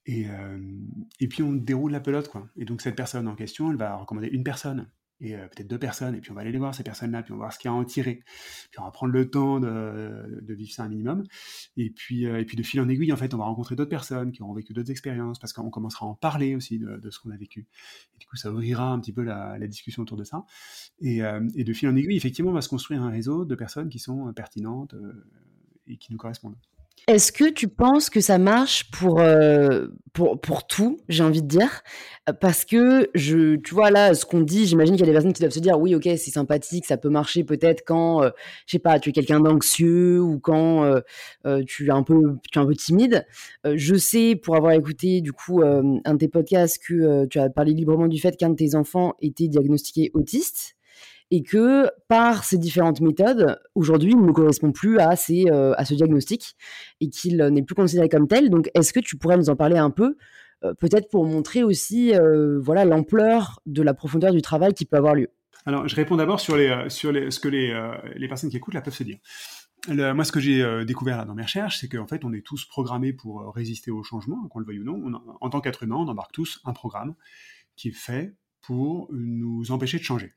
[0.06, 0.26] et,
[1.20, 2.50] et, puis on déroule la pelote, quoi.
[2.58, 4.90] Et donc cette personne en question, elle va recommander une personne,
[5.22, 7.36] et peut-être deux personnes, et puis on va aller les voir, ces personnes-là, puis on
[7.36, 8.24] va voir ce qu'il y a à en tirer.
[8.72, 11.24] Puis on va prendre le temps de, vivre ça un minimum.
[11.78, 14.32] Et puis, et puis de fil en aiguille, en fait, on va rencontrer d'autres personnes
[14.32, 17.30] qui auront vécu d'autres expériences, parce qu'on commencera à en parler aussi de, ce qu'on
[17.30, 17.68] a vécu.
[18.16, 20.44] Et du coup, ça ouvrira un petit peu la, discussion autour de ça.
[21.00, 21.20] Et,
[21.56, 24.00] et, de fil en aiguille, effectivement, on va se construire un réseau de personnes qui
[24.00, 24.96] sont pertinentes
[25.88, 26.58] et qui nous correspondent.
[27.08, 31.48] Est-ce que tu penses que ça marche pour, euh, pour, pour tout, j'ai envie de
[31.48, 31.82] dire?
[32.40, 35.34] Parce que, je, tu vois, là, ce qu'on dit, j'imagine qu'il y a des personnes
[35.34, 38.30] qui doivent se dire, oui, ok, c'est sympathique, ça peut marcher peut-être quand, euh,
[38.68, 40.84] je sais pas, tu es quelqu'un d'anxieux ou quand
[41.46, 43.26] euh, tu, es un peu, tu es un peu timide.
[43.66, 47.74] je sais, pour avoir écouté, du coup, un de tes podcasts, que tu as parlé
[47.74, 50.76] librement du fait qu'un de tes enfants était diagnostiqué autiste
[51.32, 55.94] et que par ces différentes méthodes, aujourd'hui, il ne correspond plus à, euh, à ce
[55.94, 56.56] diagnostic
[57.00, 58.50] et qu'il n'est plus considéré comme tel.
[58.50, 60.18] Donc, est-ce que tu pourrais nous en parler un peu,
[60.66, 64.98] euh, peut-être pour montrer aussi euh, voilà l'ampleur de la profondeur du travail qui peut
[64.98, 65.30] avoir lieu?
[65.66, 68.94] Alors, je réponds d'abord sur, les, ce que les, les personnes qui écoutent là peuvent
[68.94, 69.20] se dire.
[69.88, 72.66] moi, ce que j'ai découvert là, dans mes recherches, c'est qu'en fait, on est tous
[72.66, 75.22] programmés pour résister au changement, qu'on le veuille ou non.
[75.40, 77.14] en tant qu'être humain, on embarque tous un programme
[77.76, 80.34] qui est fait pour nous empêcher de changer.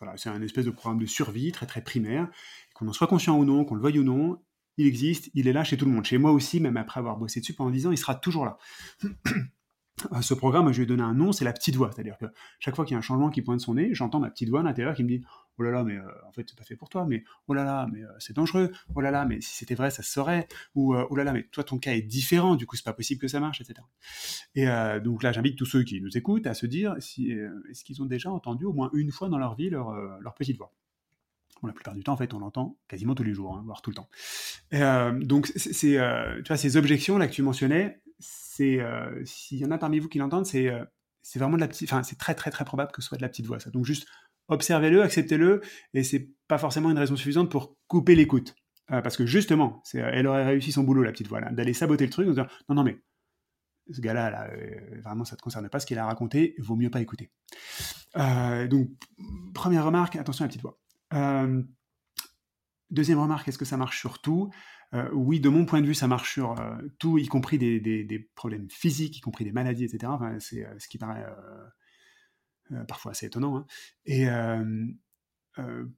[0.00, 2.28] Voilà, c'est un espèce de programme de survie très très primaire,
[2.74, 4.40] qu'on en soit conscient ou non, qu'on le veuille ou non,
[4.76, 6.04] il existe, il est là chez tout le monde.
[6.04, 8.58] Chez moi aussi, même après avoir bossé dessus pendant 10 ans, il sera toujours là.
[10.20, 11.90] ce programme, je lui ai donné un nom, c'est la petite voix.
[11.92, 12.26] C'est-à-dire que
[12.58, 14.60] chaque fois qu'il y a un changement qui pointe son nez, j'entends ma petite voix
[14.60, 15.24] à l'intérieur qui me dit
[15.58, 17.64] Oh là là, mais euh, en fait, c'est pas fait pour toi, mais oh là
[17.64, 20.48] là, mais euh, c'est dangereux, oh là là, mais si c'était vrai, ça se saurait,
[20.74, 22.92] ou euh, oh là là, mais toi, ton cas est différent, du coup, c'est pas
[22.92, 23.80] possible que ça marche, etc.
[24.54, 24.66] Et
[25.00, 27.30] donc là, j'invite tous ceux qui nous écoutent à se dire si,
[27.70, 30.56] est-ce qu'ils ont déjà entendu au moins une fois dans leur vie leur, leur petite
[30.56, 30.72] voix
[31.62, 33.88] la plupart du temps, en fait, on l'entend quasiment tous les jours, hein, voire tout
[33.88, 34.10] le temps.
[35.20, 35.98] donc, c'est,
[36.44, 38.80] tu vois, ces objections là que tu mentionnais, c'est
[39.24, 40.70] s'il y en a parmi vous qui l'entendent, c'est
[41.24, 43.22] c'est vraiment de la petite, enfin c'est très très très probable que ce soit de
[43.22, 43.58] la petite voix.
[43.58, 43.70] Ça.
[43.70, 44.06] Donc juste
[44.48, 45.60] observez-le, acceptez-le,
[45.94, 48.54] et c'est pas forcément une raison suffisante pour couper l'écoute,
[48.90, 52.10] euh, parce que justement, elle aurait réussi son boulot la petite voix, d'aller saboter le
[52.10, 52.98] truc, en disant non non mais
[53.92, 54.50] ce gars-là, là,
[55.02, 57.30] vraiment, ça ne te concerne pas ce qu'il a raconté, vaut mieux pas écouter.
[58.14, 58.88] donc,
[59.52, 60.78] première remarque, attention à la petite voix.
[62.90, 64.50] deuxième remarque, est-ce que ça marche sur tout?
[64.94, 68.30] Euh, oui, de mon point de vue, ça marche sur euh, tout, y compris des,
[68.36, 70.12] problèmes physiques, y compris des maladies, etc.
[70.38, 71.26] c'est euh, ce qui paraît
[72.88, 73.56] parfois assez étonnant.
[73.56, 73.66] Hein.
[74.06, 74.26] Et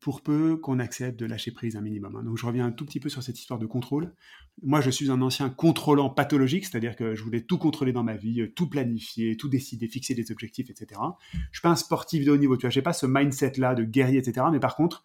[0.00, 2.14] pour peu qu'on accepte de lâcher prise un minimum.
[2.16, 2.22] Hein.
[2.24, 4.14] Donc je reviens un tout petit peu sur cette histoire de contrôle.
[4.62, 8.16] Moi, je suis un ancien contrôlant pathologique, c'est-à-dire que je voulais tout contrôler dans ma
[8.16, 11.00] vie, tout planifier, tout décider, fixer des objectifs, etc.
[11.32, 13.84] Je suis pas un sportif de haut niveau, tu vois, j'ai pas ce mindset-là de
[13.84, 14.46] guerrier, etc.
[14.52, 15.04] Mais par contre,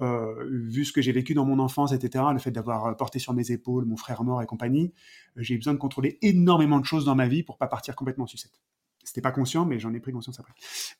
[0.00, 3.18] euh, vu ce que j'ai vécu dans mon enfance, etc., le fait d'avoir euh, porté
[3.18, 4.92] sur mes épaules mon frère mort et compagnie,
[5.36, 8.24] euh, j'ai besoin de contrôler énormément de choses dans ma vie pour pas partir complètement
[8.24, 8.60] en sucette.
[9.08, 10.52] C'était pas conscient, mais j'en ai pris conscience après.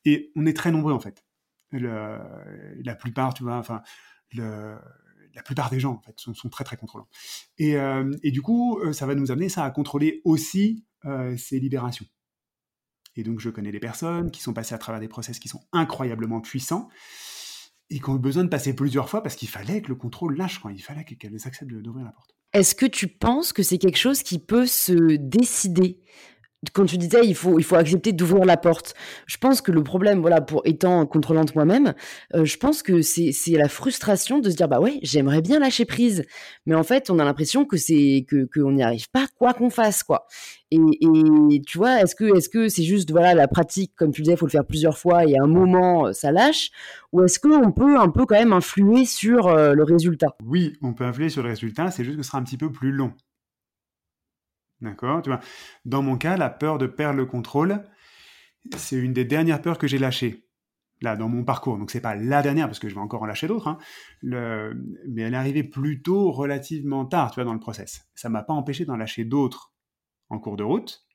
[0.05, 1.25] Et on est très nombreux en fait.
[1.73, 3.83] la plupart, tu vois, enfin,
[4.33, 7.09] la plupart des gens en fait sont, très très contrôlants.
[7.59, 7.77] Et,
[8.23, 10.87] et, du coup, ça va nous amener ça à contrôler aussi
[11.37, 12.07] ces libérations.
[13.17, 15.61] Et donc, je connais des personnes qui sont passées à travers des process qui sont
[15.73, 16.89] incroyablement puissants
[17.91, 20.61] et qui ont besoin de passer plusieurs fois parce qu'il fallait que le contrôle lâche,
[20.61, 22.35] quand il fallait qu'elles acceptent d'ouvrir la porte.
[22.53, 26.01] Est-ce que tu penses que c'est quelque chose qui peut se décider?
[26.73, 28.95] Quand tu disais il faut il faut accepter d'ouvrir la porte.
[29.27, 31.95] Je pense que le problème voilà pour étant contrôlante moi-même,
[32.35, 35.61] euh, je pense que c'est c'est la frustration de se dire bah ouais, j'aimerais bien
[35.61, 36.25] lâcher prise,
[36.67, 39.71] mais en fait, on a l'impression que c'est que qu'on n'y arrive pas quoi qu'on
[39.71, 40.27] fasse quoi.
[40.71, 44.23] Et, et tu vois, est-ce que est-ce que c'est juste voilà la pratique comme tu
[44.23, 46.71] disais, faut le faire plusieurs fois et à un moment ça lâche
[47.13, 50.37] ou est-ce qu'on peut un peu quand même influer sur euh, le résultat?
[50.45, 52.71] Oui, on peut influer sur le résultat, c'est juste que ce sera un petit peu
[52.71, 53.13] plus long.
[54.81, 55.41] D'accord Tu vois,
[55.85, 57.85] dans mon cas, la peur de perdre le contrôle,
[58.77, 60.45] c'est une des dernières peurs que j'ai lâchées.
[61.01, 61.79] Là, dans mon parcours.
[61.79, 63.69] Donc, c'est pas la dernière, parce que je vais encore en lâcher d'autres.
[63.69, 63.79] Hein.
[64.23, 68.09] Mais elle est arrivée plutôt relativement tard, tu vois, dans le process.
[68.17, 69.73] Ça m'a pas empêché d'en lâcher d'autres
[70.29, 71.07] en cours de route.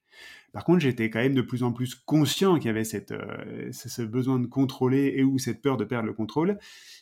[0.54, 3.72] Par contre, j'étais quand même de plus en plus conscient qu'il y avait cette, euh,
[3.72, 6.60] ce besoin de contrôler et ou cette peur de perdre le contrôle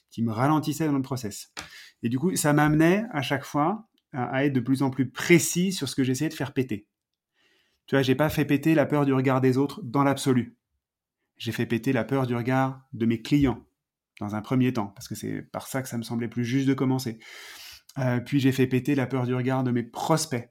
[0.09, 1.53] qui me ralentissait dans le process.
[2.01, 5.71] Et du coup, ça m'amenait à chaque fois à, être de plus en plus précis
[5.71, 6.87] sur ce que j'essayais de faire péter.
[7.87, 10.57] Tu vois, j'ai pas fait péter la peur du regard des autres dans l'absolu.
[11.37, 13.65] J'ai fait péter la peur du regard de mes clients
[14.19, 16.67] dans un premier temps, parce que c'est par ça que ça me semblait plus juste
[16.67, 17.19] de commencer.
[17.97, 20.49] Euh, puis j'ai fait péter la peur du regard de mes prospects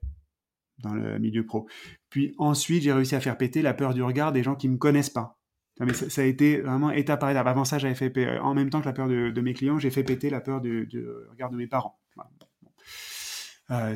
[0.79, 1.69] dans le milieu pro.
[2.09, 4.77] Puis ensuite, j'ai réussi à faire péter la peur du regard des gens qui me
[4.77, 5.39] connaissent pas.
[5.79, 7.47] Mais ça, a été vraiment étape par étape.
[7.47, 10.05] Avant ça, j'avais fait en même temps que la peur de, mes clients, j'ai fait
[10.05, 10.87] péter la peur du,
[11.31, 11.99] regard de mes parents.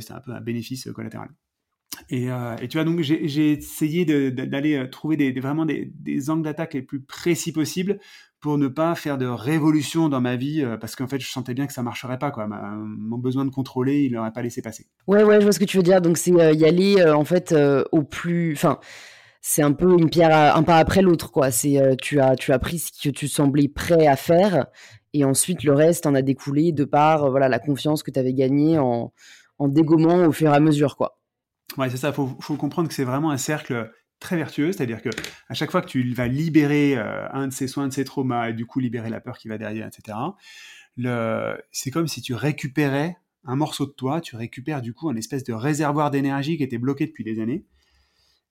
[0.00, 1.28] C'était un peu un bénéfice collatéral.
[2.10, 6.30] Et, euh, et, tu vois, donc j'ai essayé d'aller euh, trouver des, vraiment des, des
[6.30, 7.98] angles d'attaque les plus précis possibles
[8.40, 11.54] pour ne pas faire de révolution dans ma vie, euh, parce qu'en fait, je sentais
[11.54, 12.30] bien que ça marcherait pas.
[12.30, 12.46] Quoi.
[12.46, 14.86] mon besoin de contrôler, il n'aurait pas laissé passer.
[15.06, 16.02] Ouais, ouais, je vois ce que tu veux dire.
[16.02, 17.54] Donc, c'est y aller, en fait,
[17.92, 18.52] au plus...
[18.52, 18.80] Enfin,
[19.40, 21.50] c'est un peu une pierre, un pas après l'autre, quoi.
[21.50, 24.66] C'est tu as, tu as pris ce que tu semblais prêt à faire,
[25.14, 28.34] et ensuite, le reste en a découlé de par voilà, la confiance que tu avais
[28.34, 29.12] gagnée en,
[29.58, 31.18] en dégommant au fur et à mesure, quoi.
[31.76, 32.08] Ouais, c'est ça.
[32.10, 33.90] Il faut, comprendre que c'est vraiment un cercle
[34.20, 35.10] très vertueux, c'est-à-dire que
[35.48, 38.50] à chaque fois que tu vas libérer euh, un de ces soins, de ces traumas,
[38.50, 40.16] et du coup libérer la peur qui va derrière, etc.,
[41.72, 45.44] c'est comme si tu récupérais un morceau de toi, tu récupères du coup un espèce
[45.44, 47.66] de réservoir d'énergie qui était bloqué depuis des années,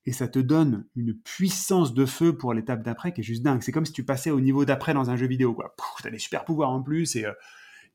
[0.05, 3.61] et ça te donne une puissance de feu pour l'étape d'après qui est juste dingue.
[3.61, 5.73] C'est comme si tu passais au niveau d'après dans un jeu vidéo, quoi.
[6.01, 7.31] T'as des super pouvoirs en plus, et euh,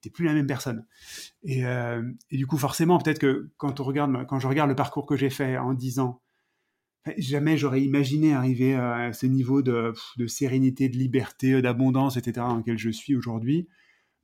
[0.00, 0.86] t'es plus la même personne.
[1.48, 5.06] Euh, et, du coup, forcément, peut-être que quand, on regarde, quand je regarde le parcours
[5.06, 6.22] que j'ai fait en 10 ans,
[7.16, 9.94] jamais j'aurais imaginé arriver à ce niveau de,
[10.26, 13.68] sérénité, de liberté, d'abondance, etc., dans lequel je suis aujourd'hui.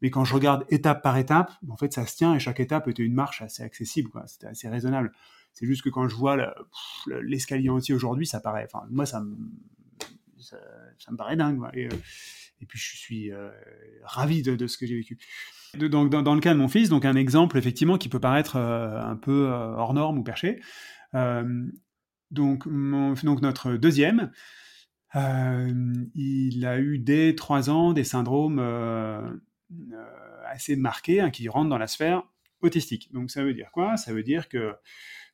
[0.02, 2.88] Mais quand je regarde étape par étape, en fait, ça se tient et chaque étape
[2.88, 4.26] était une marche assez accessible, quoi.
[4.26, 5.12] C'était assez raisonnable.
[5.54, 6.36] C'est juste que quand je vois
[7.22, 9.36] l'escalier entier aujourd'hui, ça paraît, enfin, moi, ça me,
[10.38, 10.58] ça,
[11.10, 11.60] me paraît dingue.
[11.72, 11.96] Et, euh,
[12.60, 13.50] et, puis, je suis euh,
[14.02, 15.18] ravi de, de, ce que j'ai vécu.
[15.78, 19.16] Dans, le cas de mon fils, donc un exemple effectivement qui peut paraître euh, un
[19.16, 20.60] peu euh, hors norme ou perché.
[21.14, 21.66] Euh,
[22.30, 24.32] donc, notre deuxième,
[25.14, 28.58] il a eu dès trois ans des syndromes
[30.46, 32.24] assez marqués hein, qui rentrent dans la sphère
[32.62, 33.12] autistique.
[33.12, 33.96] Donc ça veut dire quoi?
[33.96, 34.74] Ça veut dire que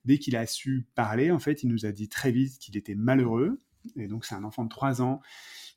[0.05, 2.94] dès qu'il a su parler, en fait, il nous a dit très vite qu'il était
[2.94, 3.62] malheureux.
[3.96, 5.22] Et donc c'est un enfant de trois ans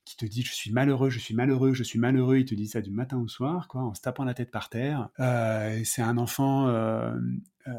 [0.05, 2.67] qui te dit je suis malheureux, je suis malheureux, je suis malheureux, il te dit
[2.67, 5.09] ça du matin au soir, quoi, en se tapant la tête par terre.
[5.19, 7.13] Euh, c'est un enfant euh,
[7.67, 7.71] euh,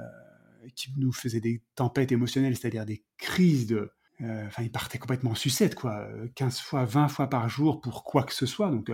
[0.75, 3.91] qui nous faisait des tempêtes émotionnelles, c'est-à-dire des crises de...
[4.47, 8.23] Enfin, il partait complètement en sucette, quoi, 15 fois, 20 fois par jour pour quoi
[8.23, 8.71] que ce soit.
[8.71, 8.91] Donc,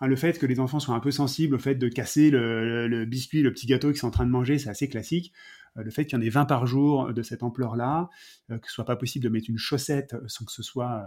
[0.00, 3.42] le fait que les enfants soient un peu sensibles au fait de casser le, biscuit,
[3.42, 5.32] le petit gâteau qu'ils sont en train de manger, c'est assez classique.
[5.76, 8.08] le fait qu'il y en ait 20 par jour de cette ampleur-là,
[8.48, 11.06] que ce soit pas possible de mettre une chaussette sans que ce soit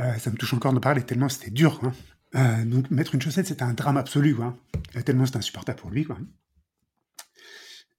[0.00, 1.78] Euh, ça me touche encore de parler tellement c'était dur.
[1.78, 1.92] Quoi.
[2.36, 4.56] Euh, donc mettre une chaussette, c'était un drame absolu, quoi.
[4.96, 6.04] Euh, tellement c'était insupportable pour lui.
[6.04, 6.18] Quoi.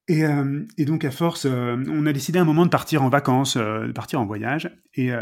[0.07, 0.25] Et,
[0.85, 4.25] donc à force, on a décidé un moment de partir en vacances, de partir en
[4.25, 4.69] voyage.
[4.95, 5.13] Et,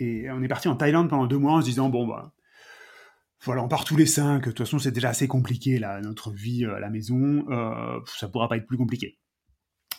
[0.00, 2.32] on est parti en Thaïlande pendant deux mois en se disant, bon, bah,
[3.44, 4.46] voilà, on part tous les cinq.
[4.46, 7.46] De toute façon, c'est déjà assez compliqué, là, notre vie à la maison.
[8.18, 9.20] ça pourra pas être plus compliqué.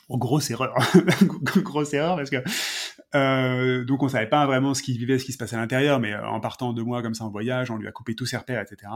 [0.10, 0.76] Grosse erreur.
[1.58, 2.38] grosse erreur parce que
[3.16, 6.00] euh, donc on savait pas vraiment ce qui vivait, ce qui se passait à l'intérieur,
[6.00, 8.26] mais euh, en partant deux mois comme ça en voyage, on lui a coupé tous
[8.26, 8.92] ses repères, etc.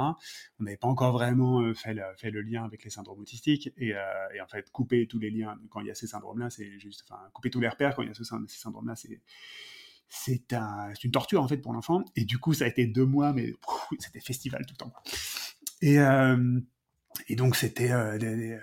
[0.60, 4.48] On n'avait pas encore vraiment euh, fait, le, lien avec les syndromes autistiques et, en
[4.48, 7.50] fait couper tous les liens quand il y a ces syndromes-là, c'est juste, enfin couper
[7.50, 9.22] tous les repères quand il y a ce, ces syndromes-là, c'est
[10.10, 12.04] c'est un, une torture en fait pour l'enfant.
[12.16, 13.54] Et du coup ça a été deux mois, mais
[14.00, 14.94] c'était festival tout le temps.
[15.82, 15.98] Et
[17.28, 18.60] et donc, c'était euh, des,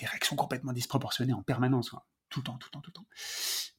[0.00, 1.94] réactions complètement disproportionnées en permanence,
[2.28, 3.06] tout le temps, tout le temps, tout le temps.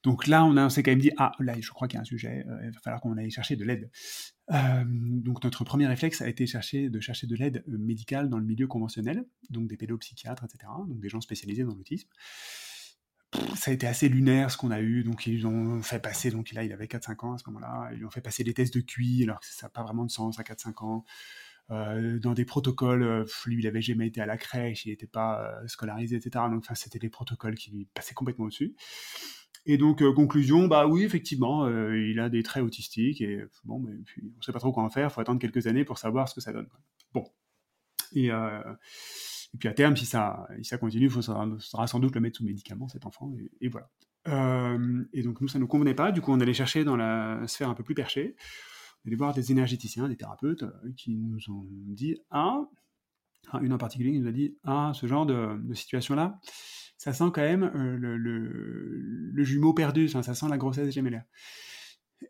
[0.04, 2.06] Donc là, on, s'est quand même dit, ah, là, je crois qu'il y a un
[2.06, 3.90] sujet, euh, il va falloir qu'on aille chercher de l'aide.
[4.52, 8.68] Euh, donc notre premier réflexe a été de chercher de l'aide médicale dans le milieu
[8.68, 12.08] conventionnel, donc des pédopsychiatres, etc., donc des gens spécialisés dans l'autisme.
[13.56, 16.54] Ça a été assez lunaire ce qu'on a eu, donc ils ont fait passer, donc
[16.54, 18.80] là il avait 4-5 ans à ce moment-là, ils ont fait passer des tests de
[18.80, 21.04] QI alors que ça n'a pas vraiment de sens à 4-5 ans.
[21.70, 23.04] Euh, dans des protocoles.
[23.04, 26.46] Euh, lui, il n'avait jamais été à la crèche, il n'était pas euh, scolarisé, etc.
[26.50, 28.74] Donc, c'était des protocoles qui lui passaient complètement au-dessus.
[29.66, 34.22] Et donc, conclusion, bah oui, effectivement, il a des traits autistiques et bon, mais puis,
[34.34, 36.30] on ne sait pas trop quoi en faire, il faut attendre quelques années pour savoir
[36.30, 36.70] ce que ça donne.
[37.14, 37.30] Bon.
[38.14, 38.30] Et,
[39.60, 42.46] puis à terme, si ça, si ça continue, il faudra, sans doute le mettre sous
[42.46, 43.90] médicament, cet enfant, et, voilà.
[45.12, 47.46] et donc nous, ça ne nous convenait pas, du coup on allait chercher dans la
[47.48, 48.38] sphère un peu plus perchée
[49.06, 52.62] allé voir des énergéticiens, des thérapeutes euh, qui nous ont dit Ah,
[53.62, 56.40] une en particulier qui nous a dit Ah, ce genre de, situation-là,
[56.98, 61.26] ça sent quand même euh, le, jumeau perdu, ça sent la grossesse gémellaire.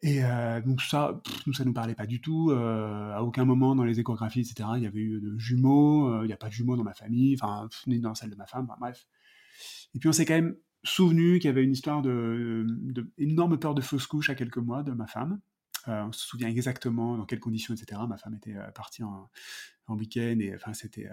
[0.01, 0.19] Et
[0.65, 2.51] donc ça, nous, ça nous parlait pas du tout.
[2.51, 6.23] à aucun moment dans les échographies, etc., il y avait eu de jumeaux.
[6.23, 8.45] Il n'y a pas de jumeaux dans ma famille, enfin, ni dans celle de ma
[8.45, 9.07] femme, bref.
[9.95, 13.75] Et puis on s'est quand même souvenu qu'il y avait une histoire de, de, peur
[13.75, 15.39] de fausse couche à quelques mois de ma femme.
[15.87, 18.01] On se souvient exactement dans quelles conditions, etc.
[18.07, 19.29] Ma femme était partie en,
[19.87, 21.07] en week-end et enfin c'était,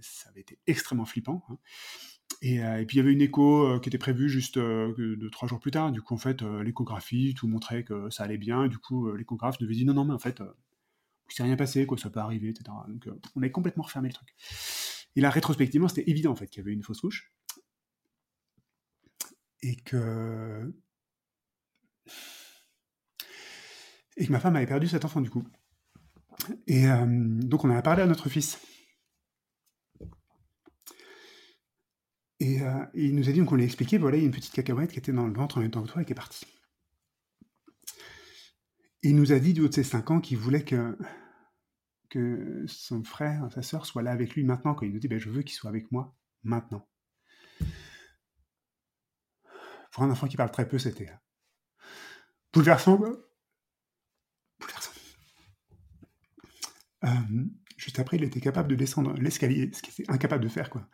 [0.00, 1.44] ça avait été extrêmement flippant.
[1.48, 1.58] Hein.
[2.44, 5.28] Euh, et, puis il y avait une écho euh, qui était prévue juste euh, de
[5.28, 5.92] trois jours plus tard.
[5.92, 8.66] Du coup, en fait, l'échographie, tout montrait que ça allait bien.
[8.68, 10.42] Du coup, l'échographe devait dire non, non, mais en fait,
[11.30, 12.64] il s'est rien passé, quoi, ça peut arriver, etc.
[12.88, 14.28] Donc, on avait complètement refermé le truc.
[15.14, 17.32] Et là, rétrospectivement, c'était évident en fait qu'il y avait une fausse couche
[19.62, 20.74] et que
[24.16, 25.44] et que ma femme avait perdu cet enfant du coup.
[26.66, 28.58] Et donc, on en a parlé à notre fils.
[32.42, 34.26] Euh, et, il nous a dit, donc on lui a expliqué, voilà, il y a
[34.26, 36.12] une petite cacahuète qui était dans le ventre en même temps que toi et qui
[36.12, 36.46] est partie.
[39.02, 40.96] Il nous a dit, du haut de ses 5 ans, qu'il voulait que,
[42.08, 44.74] que son frère, sa sœur, soit là avec lui maintenant.
[44.74, 46.88] Quand il nous dit, ben, je veux qu'il soit avec moi maintenant.
[49.92, 51.84] Pour un enfant qui parle très peu, c'était euh,
[52.52, 53.00] bouleversant.
[57.04, 57.08] Euh,
[57.76, 60.88] juste après, il était capable de descendre l'escalier, ce qu'il était incapable de faire, quoi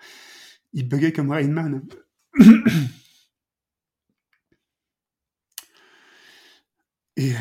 [0.73, 1.83] il buguait comme Rain Man.
[7.17, 7.37] Et euh...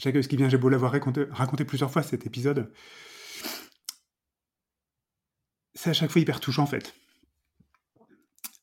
[0.00, 2.72] ce qui vient, j'ai beau l'avoir raconté, plusieurs fois cet épisode.
[5.74, 6.94] C'est à chaque fois hyper touchant en fait.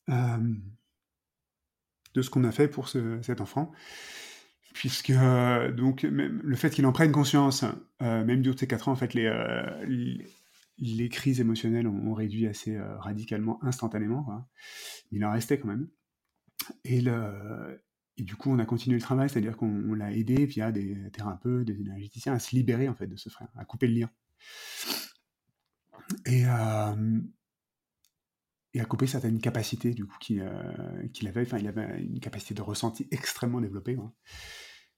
[0.09, 0.53] Euh,
[2.13, 3.71] de ce qu'on a fait pour cet enfant
[4.73, 7.65] puisque euh, donc le fait qu'il en prenne conscience,
[8.01, 9.29] euh, même du haut de ses 4 ans, en fait, les,
[10.77, 14.47] les, crises émotionnelles ont, réduit assez radicalement, instantanément.
[15.11, 15.89] Il en restait quand même.
[16.85, 17.03] Et
[18.17, 21.81] du coup, on a continué le travail, c'est-à-dire qu'on l'a aidé via des thérapeutes, des
[21.81, 24.09] énergéticiens à se libérer en fait de ce frère, à couper le lien.
[26.25, 26.45] Et,
[28.73, 30.41] et à couper certaines capacités du coup qu'il
[31.27, 31.41] avait.
[31.41, 33.97] Enfin, il avait une capacité de ressenti extrêmement développée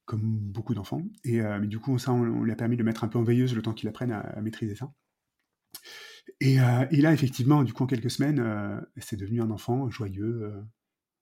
[0.06, 1.04] comme beaucoup d'enfants.
[1.24, 3.24] Et euh, mais du coup, ça, on, lui a permis de mettre un peu en
[3.24, 4.92] veilleuse le temps qu'il apprenne à, maîtriser ça.
[6.40, 9.90] Et, euh, et, là, effectivement, du coup, en quelques semaines, euh, c'est devenu un enfant
[9.90, 10.54] joyeux,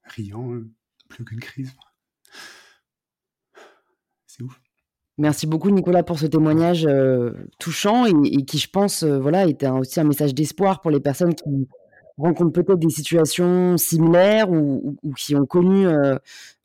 [0.04, 0.62] riant,
[1.10, 1.74] plus qu'une crise.
[4.28, 4.60] C'est ouf.
[5.18, 6.88] Merci beaucoup Nicolas pour ce témoignage
[7.60, 11.68] touchant et, qui, je pense, voilà, était aussi un message d'espoir pour les personnes qui
[12.18, 16.18] rencontrent peut-être des situations similaires ou, qui ont connu euh,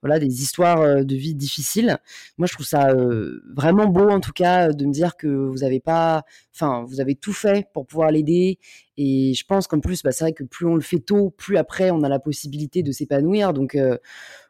[0.03, 1.99] voilà des histoires euh, de vie difficiles.
[2.39, 5.65] Moi, je trouve ça euh, vraiment beau, en tout cas, de me dire que vous
[5.65, 8.59] avez pas, enfin, vous avez tout fait pour pouvoir l'aider.
[8.97, 11.57] Et je pense qu'en plus, bah, c'est vrai que plus on le fait tôt, plus
[11.57, 13.53] après, on a la possibilité de s'épanouir.
[13.53, 13.77] Donc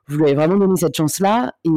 [0.09, 1.55] vous lui avez vraiment donné cette chance-là.
[1.65, 1.71] Et,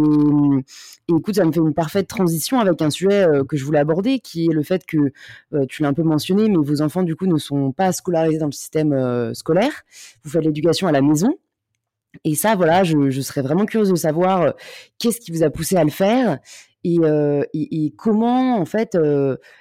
[1.10, 4.20] écoute, ça me fait une parfaite transition avec un sujet euh, que je voulais aborder,
[4.20, 5.12] qui est le fait que,
[5.54, 8.38] euh, tu l'as un peu mentionné, mais vos enfants, du coup, ne sont pas scolarisés
[8.38, 9.72] dans le système euh, scolaire.
[10.24, 11.38] Vous faites l'éducation à la maison.
[12.24, 14.54] Et ça, voilà, je, serais vraiment curieuse de savoir
[14.98, 16.40] qu'est-ce qui vous a poussé à le faire
[16.84, 18.98] et, comment en fait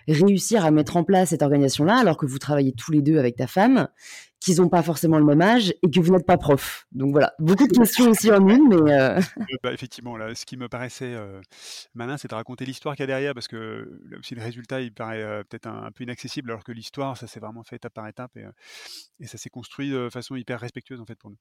[0.06, 3.36] réussir à mettre en place cette organisation-là alors que vous travaillez tous les deux avec
[3.36, 3.88] ta femme
[4.40, 6.86] qu'ils n'ont pas forcément le même âge et que vous n'êtes pas prof.
[6.92, 8.98] Donc voilà, beaucoup de questions aussi en une, mais...
[9.38, 11.40] Euh, bah, effectivement, là, ce qui me paraissait euh,
[11.94, 14.80] malin, c'est de raconter l'histoire qu'il y a derrière, parce que là aussi le résultat,
[14.80, 17.94] il paraît euh, peut-être un, peu inaccessible, alors que l'histoire, ça s'est vraiment fait étape
[17.94, 18.44] par étape, et,
[19.20, 21.38] et ça s'est construit de façon hyper respectueuse, en fait, pour nous.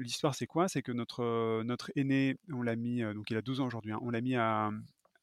[0.00, 0.68] L'histoire, c'est quoi?
[0.68, 3.98] C'est que notre, notre aîné, on l'a mis, donc il a 12 ans aujourd'hui, hein,
[4.02, 4.70] on l'a mis à,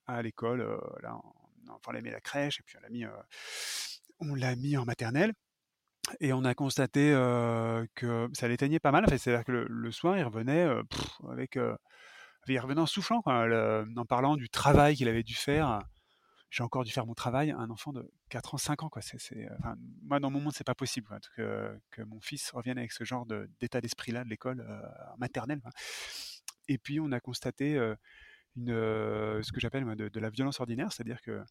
[0.08, 0.60] à l'école,
[1.02, 3.06] là, on, enfin, on l'a mis à la crèche, et puis on l'a mis,
[4.20, 5.34] on l'a mis en maternelle.
[6.20, 7.12] Et on a constaté
[7.96, 9.06] que ça l'éteignait pas mal.
[9.08, 10.68] C'est-à-dire que le, soir, il revenait
[11.30, 11.58] avec,
[12.48, 15.80] il revenait en soufflant, en parlant du travail qu'il avait dû faire.
[16.50, 17.52] J'ai encore dû faire mon travail.
[17.52, 19.02] Un enfant de 4 ans, 5 ans, quoi.
[19.02, 19.48] C'est,
[20.04, 23.26] moi, dans mon monde, c'est pas possible que, que, mon fils revienne avec ce genre
[23.60, 24.64] d'état d'esprit-là de l'école
[25.18, 25.62] maternelle.
[26.68, 27.76] Et puis, on a constaté
[28.56, 31.44] une, ce que j'appelle de, la violence ordinaire, c'est-à-dire que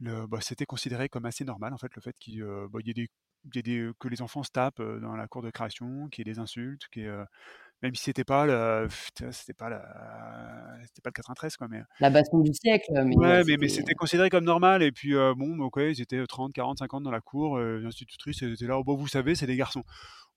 [0.00, 3.08] bah, c'était considéré comme assez normal en fait le fait qu'il bah, y ait des
[3.50, 6.88] que les enfants se tapent dans la cour de création, qu'il y ait des insultes,
[6.92, 7.04] qui
[7.82, 8.88] même si c'était pas le,
[9.32, 9.82] c'était pas la,
[10.84, 12.92] c'était pas le 93 quoi, mais la baston du siècle.
[13.04, 14.82] Mais ouais, mais, mais c'était considéré comme normal.
[14.84, 17.58] Et puis bon, ok, ils étaient 30, 40, 50 dans la cour.
[17.58, 19.82] L'institutrice était là, oh, bon, vous savez, c'est des garçons.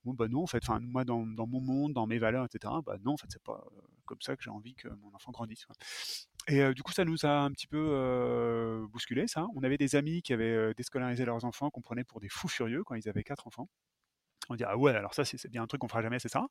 [0.04, 2.74] Bon, bah non, en fait, enfin, moi, dans, dans, mon monde, dans mes valeurs, etc.,
[2.84, 3.64] bah non, en fait, c'est pas
[4.04, 5.66] comme ça que j'ai envie que mon enfant grandisse.
[6.48, 9.46] Et du coup, ça nous a un petit peu bousculé, ça.
[9.56, 12.84] On avait des amis qui avaient déscolarisé leurs enfants, qu'on prenait pour des fous furieux
[12.84, 13.68] quand ils avaient quatre enfants.
[14.48, 16.46] On dit ah ouais alors ça c'est bien un truc qu'on fera jamais c'est ça?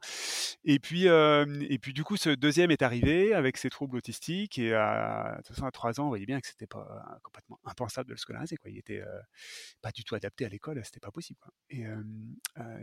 [0.64, 4.74] et puis et puis du coup ce deuxième est arrivé avec ses troubles autistiques et
[4.74, 8.10] à, de toute façon à trois ans on voyait bien que c'était pas complètement impensable
[8.10, 8.70] de le scolariser quoi.
[8.70, 9.04] Il était
[9.82, 11.40] pas du tout adapté à l'école c'était pas possible
[11.70, 11.84] et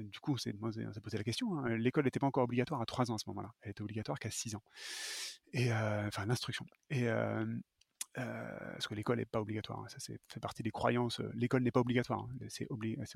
[0.02, 1.76] du coup on s'est posé la question hein.
[1.76, 3.52] l'école n'était pas encore obligatoire à trois ans à ce moment-là.
[3.62, 4.62] Elle était obligatoire qu'à six ans.
[5.52, 6.66] Et enfin l'instruction
[8.14, 9.86] parce que l'école n'est pas obligatoire, hein.
[9.88, 11.20] ça fait partie des croyances.
[11.34, 12.46] L'école n'est pas obligatoire, hein.
[12.48, 12.66] c'est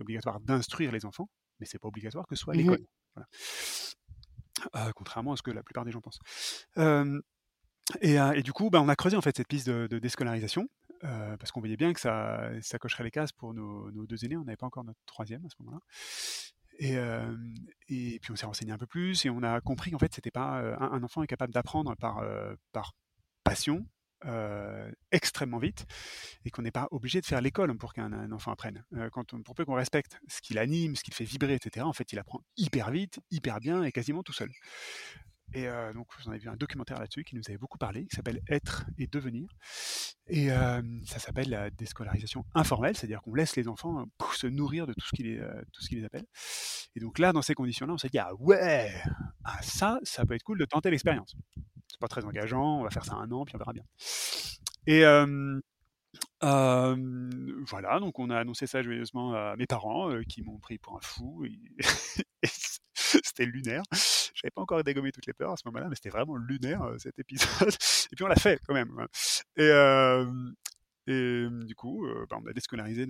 [0.01, 1.29] obligatoire d'instruire les enfants,
[1.61, 2.87] mais c'est pas obligatoire que ce soit mmh l'école.
[4.95, 6.21] contrairement à ce que la plupart des gens pensent.
[8.01, 10.69] et, du coup, bah, on a creusé en fait cette piste de, déscolarisation.
[11.01, 14.37] parce qu'on voyait bien que ça, ça cocherait les cases pour nos, deux aînés.
[14.37, 15.81] On n'avait pas encore notre troisième à ce moment-là.
[16.79, 16.95] Et,
[17.89, 20.31] et, puis on s'est renseigné un peu plus et on a compris qu'en fait c'était
[20.31, 22.23] pas un, enfant est capable d'apprendre par,
[22.73, 22.93] par
[23.45, 23.87] passion,
[24.27, 25.87] euh, extrêmement vite
[26.45, 28.85] et qu'on n'est pas obligé de faire l'école pour qu'un enfant apprenne.
[28.95, 31.55] Euh, quand on, pour peu qu'on respecte ce qui l'anime, ce qui le fait vibrer,
[31.55, 34.51] etc., en fait, il apprend hyper vite, hyper bien et quasiment tout seul.
[35.55, 38.05] Et euh, donc, vous en avez vu un documentaire là-dessus qui nous avait beaucoup parlé,
[38.07, 39.49] qui s'appelle Être et devenir.
[40.27, 45.07] Et ça s'appelle la déscolarisation informelle, c'est-à-dire qu'on laisse les enfants se nourrir de tout
[45.07, 45.39] ce qui les,
[45.73, 46.25] tout ce qui les appelle.
[46.97, 48.93] Et donc là, dans ces conditions-là, on s'est dit, ah ouais,
[49.45, 51.37] ah, ça, ça peut être cool de tenter l'expérience
[51.89, 53.85] c'est pas très engageant, on va faire ça un an, puis on verra bien.
[54.87, 55.03] Et
[56.41, 61.01] voilà, donc on a annoncé ça joyeusement à mes parents, qui m'ont pris pour un
[61.01, 61.45] fou.
[62.95, 63.83] c'était lunaire.
[64.35, 67.19] J'avais pas encore dégommé toutes les peurs à ce moment-là, mais c'était vraiment lunaire cet
[67.19, 67.69] épisode.
[68.13, 68.93] Et puis on l'a fait quand même.
[68.99, 69.07] Hein.
[71.09, 73.07] Et, du coup, bah, on a déscolarisé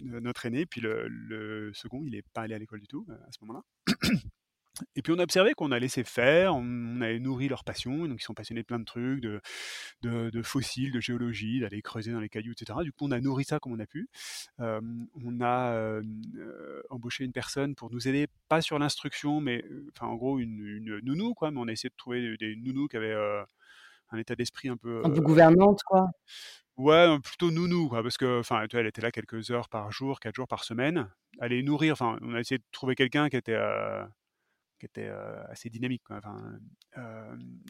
[0.00, 3.32] notre aîné, puis le, le, second, il est pas allé à l'école du tout à
[3.32, 3.62] ce moment-là.
[4.96, 8.20] Et puis on a observé qu'on a laissé faire, on, avait nourri leur passion, donc
[8.20, 9.40] ils sont passionnés de plein de trucs, de,
[10.02, 12.78] de, fossiles, de géologie, d'aller creuser dans les cailloux, etc.
[12.82, 14.08] Du coup on a nourri ça comme on a pu.
[14.58, 16.00] on a
[16.90, 19.64] embauché une personne pour nous aider, pas sur l'instruction, mais
[19.94, 22.96] enfin en gros une, nounou, quoi, mais on a essayé de trouver des, nounous qui
[22.96, 23.14] avaient
[24.10, 25.02] un état d'esprit un peu...
[25.04, 26.06] Un peu gouvernante, quoi.
[26.78, 30.34] Ouais, plutôt nounou, quoi, parce que, enfin, elle était là quelques heures par jour, quatre
[30.34, 31.10] jours par semaine.
[31.38, 33.58] Aller nourrir, enfin, on a essayé de trouver quelqu'un qui était
[34.82, 35.12] qui était
[35.48, 36.02] assez dynamique.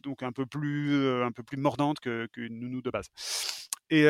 [0.02, 3.10] Donc un peu plus, un peu plus mordante qu'une que nounou de base.
[3.90, 4.06] Et,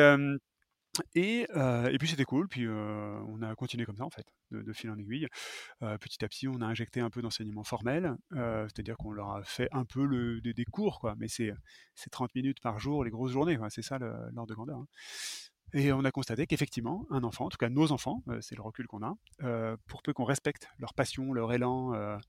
[1.15, 4.89] et, et, puis c'était cool, puis on a continué comme ça en fait, de, fil
[4.89, 5.27] en aiguille.
[5.99, 9.67] petit à petit, on a injecté un peu d'enseignement formel, c'est-à-dire qu'on leur a fait
[9.73, 11.51] un peu des, cours, quoi, mais c'est
[12.09, 14.77] 30 minutes par jour, les grosses journées, c'est ça l'ordre de grandeur.
[14.77, 14.87] Hein.
[15.73, 18.85] Et on a constaté qu'effectivement, un enfant, en tout cas nos enfants, c'est le recul
[18.87, 19.15] qu'on a,
[19.87, 22.19] pour peu qu'on respecte leur passion, leur élan,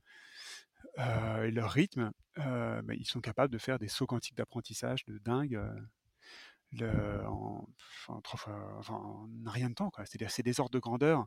[0.99, 5.18] et leur rythme, euh, bah, ils sont capables de faire des sauts quantiques d'apprentissage de
[5.18, 5.61] dingue
[6.82, 7.68] euh, en,
[8.09, 8.20] en,
[9.47, 9.92] rien de temps.
[9.97, 11.26] C'est-à-dire c'est des ordres de grandeur.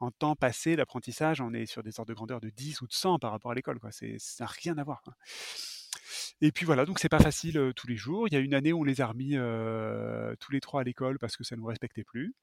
[0.00, 2.92] En temps passé d'apprentissage, on est sur des ordres de grandeur de 10 ou de
[2.92, 3.78] 100 par rapport à l'école.
[3.90, 4.06] Ça
[4.40, 5.02] n'a rien à voir.
[6.40, 8.28] Et puis voilà, donc c'est pas facile tous les jours.
[8.28, 9.36] Il y a une année où on les a remis
[10.38, 12.36] tous les trois à l'école parce que ça ne nous respectait plus.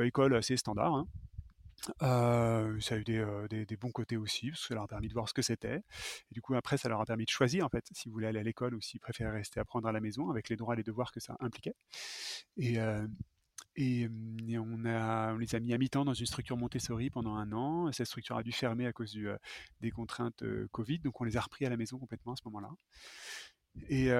[0.00, 0.92] école assez standard.
[0.92, 1.06] Hein.
[2.00, 5.28] Ça a eu des, bons côtés aussi, parce que ça leur a permis de voir
[5.28, 5.76] ce que c'était.
[5.76, 8.40] Et du coup, après, ça leur a permis de choisir, en fait, s'ils voulaient aller
[8.40, 10.82] à l'école ou s'ils préféraient rester apprendre à la maison, avec les droits et les
[10.82, 11.74] devoirs que ça impliquait.
[12.56, 12.78] Et,
[13.76, 14.08] et,
[14.58, 17.92] on, les a mis à mi-temps dans une structure Montessori pendant un an.
[17.92, 19.16] Cette structure a dû fermer à cause
[19.80, 22.70] des contraintes Covid, donc on les a repris à la maison complètement à ce moment-là.
[23.88, 24.10] Et,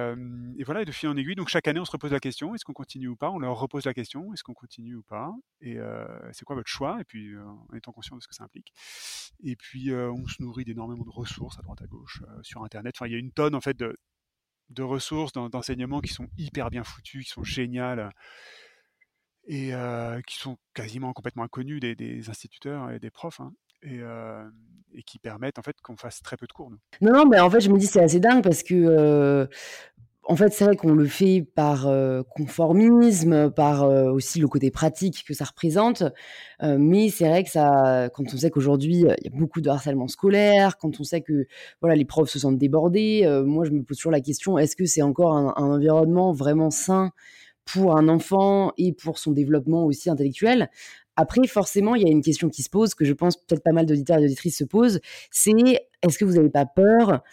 [0.63, 2.65] voilà, et de fil en aiguille, donc chaque année, on se repose la question est-ce
[2.65, 3.29] qu'on continue ou pas?
[3.29, 5.33] On leur repose la question est-ce qu'on continue ou pas?
[5.61, 5.77] Et
[6.31, 6.99] c'est quoi votre choix?
[7.01, 8.73] Et puis, en étant conscient de ce que ça implique.
[9.43, 12.95] Et puis, on se nourrit d'énormément de ressources à droite à gauche sur Internet.
[12.97, 13.95] Enfin, il y a une tonne en fait de,
[14.81, 18.11] ressources d'enseignement qui sont hyper bien foutues, qui sont géniales
[19.45, 19.73] et
[20.25, 23.39] qui sont quasiment complètement inconnues des, des instituteurs et des profs.
[23.39, 26.71] Hein et, qui permettent en fait qu'on fasse très peu de cours.
[27.01, 29.47] Non, non, mais en fait, je me dis c'est assez dingue parce que.
[30.23, 31.87] en fait, c'est vrai qu'on le fait par
[32.29, 36.03] conformisme, par aussi le côté pratique que ça représente.
[36.61, 40.07] mais c'est vrai que ça, quand on sait qu'aujourd'hui il y a beaucoup de harcèlement
[40.07, 41.47] scolaire, quand on sait que
[41.81, 44.85] voilà les profs se sentent débordés, moi je me pose toujours la question est-ce que
[44.85, 47.11] c'est encore un, un, environnement vraiment sain
[47.65, 50.69] pour un enfant et pour son développement aussi intellectuel?
[51.19, 53.73] Après, forcément, il y a une question qui se pose, que je pense peut-être pas
[53.73, 55.01] mal d'auditeurs et d'auditrices se posent,
[55.31, 55.51] c'est
[56.01, 57.23] est-ce que vous n'avez pas peur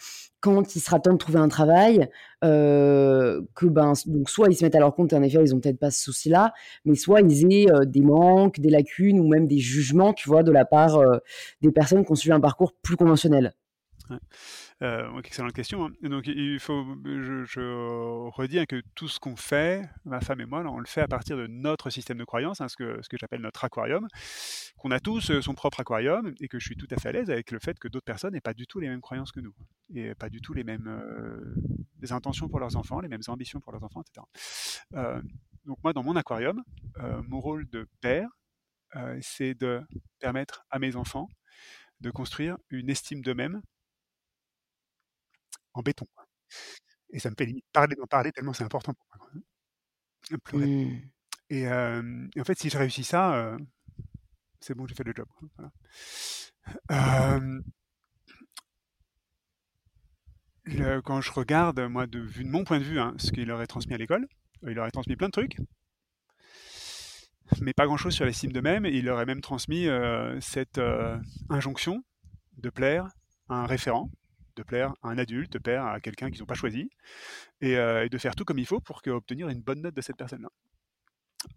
[0.41, 2.09] quand il sera temps de trouver un travail,
[2.43, 3.93] euh, que ben,
[4.27, 6.03] soit ils se mettent à leur compte et en effet ils ont peut-être pas ce
[6.03, 6.53] souci-là,
[6.85, 10.43] mais soit ils aient euh, des manques, des lacunes ou même des jugements, tu vois,
[10.43, 11.17] de la part euh,
[11.61, 13.55] des personnes qui ont suivi un parcours plus conventionnel?
[14.83, 15.85] Euh, excellente question.
[15.85, 15.91] Hein.
[16.03, 20.45] Donc, il faut, je, je redis hein, que tout ce qu'on fait, ma femme et
[20.45, 23.41] moi, on le fait à partir de notre système de croyance, hein, ce que, j'appelle
[23.41, 24.07] notre aquarium,
[24.77, 27.11] qu'on a tous euh, son propre aquarium et que je suis tout à fait à
[27.11, 29.39] l'aise avec le fait que d'autres personnes n'aient pas du tout les mêmes croyances que
[29.39, 29.53] nous
[29.95, 31.55] et pas du tout les mêmes euh,
[32.11, 34.25] intentions pour leurs enfants, les mêmes ambitions pour leurs enfants, etc.
[34.93, 35.21] Euh,
[35.65, 36.63] donc moi, dans mon aquarium,
[37.27, 38.29] mon rôle de père,
[39.19, 39.81] c'est de
[40.19, 41.27] permettre à mes enfants
[41.99, 43.61] de construire une estime d'eux-mêmes
[45.77, 46.07] en béton.
[47.11, 49.29] Et ça me fait limite parler d'en parler tellement c'est important pour moi.
[50.43, 50.65] Pleurer.
[50.67, 51.01] Mmh.
[51.49, 53.57] Et, euh, et en fait, si je réussis ça, euh,
[54.59, 55.27] c'est bon, j'ai fait le job.
[55.39, 55.47] quoi.
[55.57, 55.71] Voilà.
[56.91, 57.61] Euh,
[60.65, 63.47] le- quand je regarde, moi, de, vu de mon point de vue, hein, ce qu'il
[63.47, 64.27] leur est transmis à l'école,
[64.63, 65.57] il leur a transmis plein de trucs,
[67.61, 68.85] mais pas grand-chose sur l'estime d'eux-mêmes.
[68.85, 71.17] Il leur a même transmis euh, cette euh,
[71.49, 72.03] injonction
[72.57, 73.07] de plaire
[73.49, 74.09] à un référent,
[74.57, 76.89] de plaire à un adulte, plaire à quelqu'un qu'ils n'ont pas choisi,
[77.61, 80.01] et, euh, et de faire tout comme il faut pour obtenir une bonne note de
[80.01, 80.49] cette personne-là.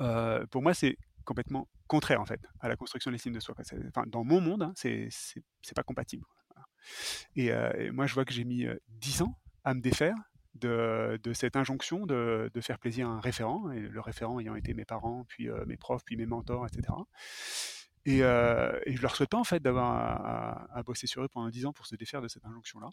[0.00, 3.54] Euh, pour moi, c'est complètement contraire en fait à la construction de l'estime de soi.
[3.88, 6.24] Enfin, dans mon monde, hein, c'est pas compatible.
[7.38, 10.16] Euh, et moi, je vois que j'ai mis euh, 10 ans à me défaire
[10.54, 14.56] de, de cette injonction de, de faire plaisir à un référent, et le référent ayant
[14.56, 16.92] été mes parents, puis mes profs, puis mes mentors, etc.
[18.06, 21.50] Et, euh, et je leur souhaite pas en fait d'avoir à, bosser sur eux pendant
[21.50, 22.88] 10 ans pour se défaire de cette injonction-là.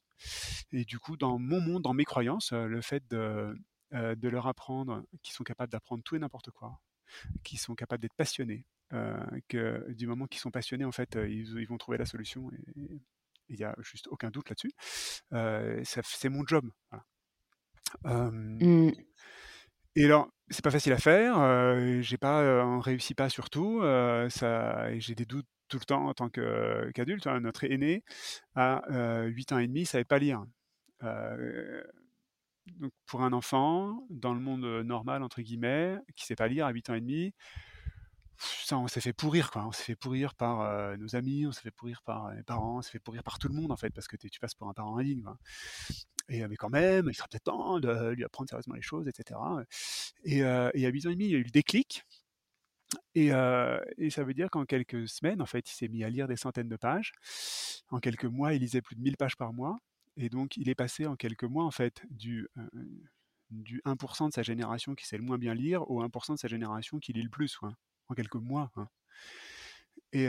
[0.72, 3.56] Et du coup, dans mon monde, dans mes croyances, euh, le fait de,
[3.94, 6.82] euh, de leur apprendre qu'ils sont capables d'apprendre tout et n'importe quoi,
[7.44, 8.66] qu'ils sont capables d'être passionnés,
[9.50, 12.50] que du moment qu'ils sont passionnés, en fait, ils, vont trouver la solution.
[12.76, 13.02] Et
[13.50, 14.72] il n'y a juste aucun doute là-dessus.
[15.84, 16.70] C'est mon job.
[16.92, 18.32] voilà.
[20.02, 21.38] Et alors, c'est pas facile à faire.
[21.40, 23.82] Euh, j'ai pas, on réussit pas sur tout.
[23.82, 24.30] euh,
[25.00, 27.28] j'ai des doutes tout le temps en tant qu'adulte.
[27.28, 27.42] hein.
[27.42, 28.04] Notre aîné,
[28.56, 30.44] à euh, 8 ans et demi, savait pas lire.
[32.80, 36.72] Donc pour un enfant, dans le monde normal, entre guillemets, qui sait pas lire à
[36.72, 37.34] 8 ans et demi,
[38.40, 39.66] ça, on s'est fait pourrir, quoi.
[39.66, 42.82] On s'est fait pourrir par nos amis, on s'est fait pourrir par les parents, on
[42.82, 44.74] s'est fait pourrir par tout le monde, en fait, parce que tu passes pour un
[44.74, 45.38] parent indigne, quoi.
[46.30, 49.40] Et, mais quand même, il sera peut-être temps de lui apprendre sérieusement les choses, etc.
[50.24, 52.04] Et, euh, et à 8 ans et demi, il y a eu le déclic.
[53.16, 56.36] Et, ça veut dire qu'en quelques semaines, en fait, il s'est mis à lire des
[56.36, 57.12] centaines de pages.
[57.90, 59.78] En quelques mois, il lisait plus de 1000 pages par mois.
[60.18, 62.68] Et donc, il est passé en quelques mois, en fait, du, euh,
[63.52, 66.48] du 1% de sa génération qui sait le moins bien lire au 1% de sa
[66.48, 67.60] génération qui lit le plus,
[68.10, 68.72] en quelques mois.
[70.14, 70.28] Et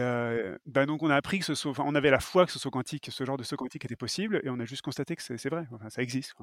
[0.66, 2.58] bah donc on a appris que ce saut, enfin, on avait la foi que ce
[2.58, 5.22] saut quantique, ce genre de saut quantique était possible, et on a juste constaté que
[5.22, 6.34] c'est vrai, enfin, ça existe.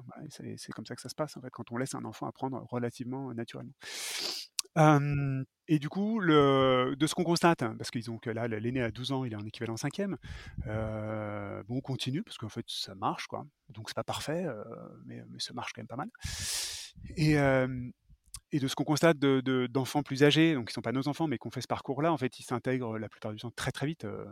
[0.44, 2.28] et c'est comme ça que ça se passe en fait, quand on laisse un enfant
[2.28, 3.74] apprendre relativement naturellement.
[5.68, 8.82] Et du coup, le, de ce qu'on constate, hein, parce qu'ils ont que là, l'aîné
[8.82, 10.18] à 12 ans, il est en équivalent cinquième,
[10.66, 13.46] bon, on continue, parce qu'en fait, ça marche, quoi.
[13.70, 14.46] Donc, c'est pas parfait,
[15.06, 16.10] mais, mais ça marche quand même pas mal.
[17.18, 17.36] Et,
[18.52, 21.08] et de ce qu'on constate de- de- d'enfants plus âgés, donc qui sont pas nos
[21.08, 23.52] enfants, mais qui ont fait ce parcours-là, en fait, ils s'intègrent la plupart du temps
[23.52, 24.06] très très vite.
[24.06, 24.26] euh,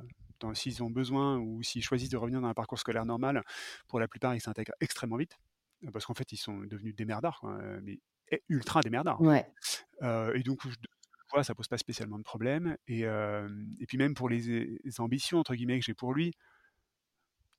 [0.55, 3.43] S'ils ont besoin ou s'ils choisissent de revenir dans un parcours scolaire normal,
[3.87, 5.37] pour la plupart, ils s'intègrent extrêmement vite,
[5.85, 7.99] euh, parce qu'en fait, ils sont devenus des merdards, quoi, euh, mais
[8.49, 9.21] ultra des merdards.
[9.21, 9.45] Ouais.
[10.01, 10.75] Euh, et donc, je
[11.31, 12.75] vois, ça pose pas spécialement de problème.
[12.87, 13.47] Et, euh,
[13.79, 16.33] et puis même pour les, les ambitions entre guillemets que j'ai pour lui,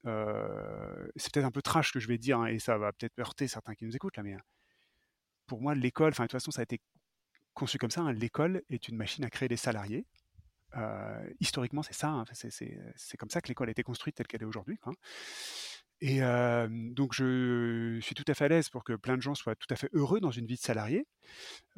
[0.07, 3.19] euh, c'est peut-être un peu trash que je vais dire, hein, et ça va peut-être
[3.19, 4.39] heurter certains qui nous écoutent là, mais euh,
[5.47, 6.81] pour moi, l'école, enfin de toute façon, ça a été
[7.55, 8.03] conçu comme ça.
[8.03, 10.07] hein, l'école est une machine à créer des salariés.
[10.77, 12.09] Euh, historiquement, c'est ça.
[12.09, 14.77] hein, c'est, comme ça que l'école a été construite telle qu'elle est aujourd'hui.
[14.79, 14.93] quoi.
[16.01, 19.35] Et euh, donc, je suis tout à fait à l'aise pour que plein de gens
[19.35, 21.07] soient tout à fait heureux dans une vie de salarié.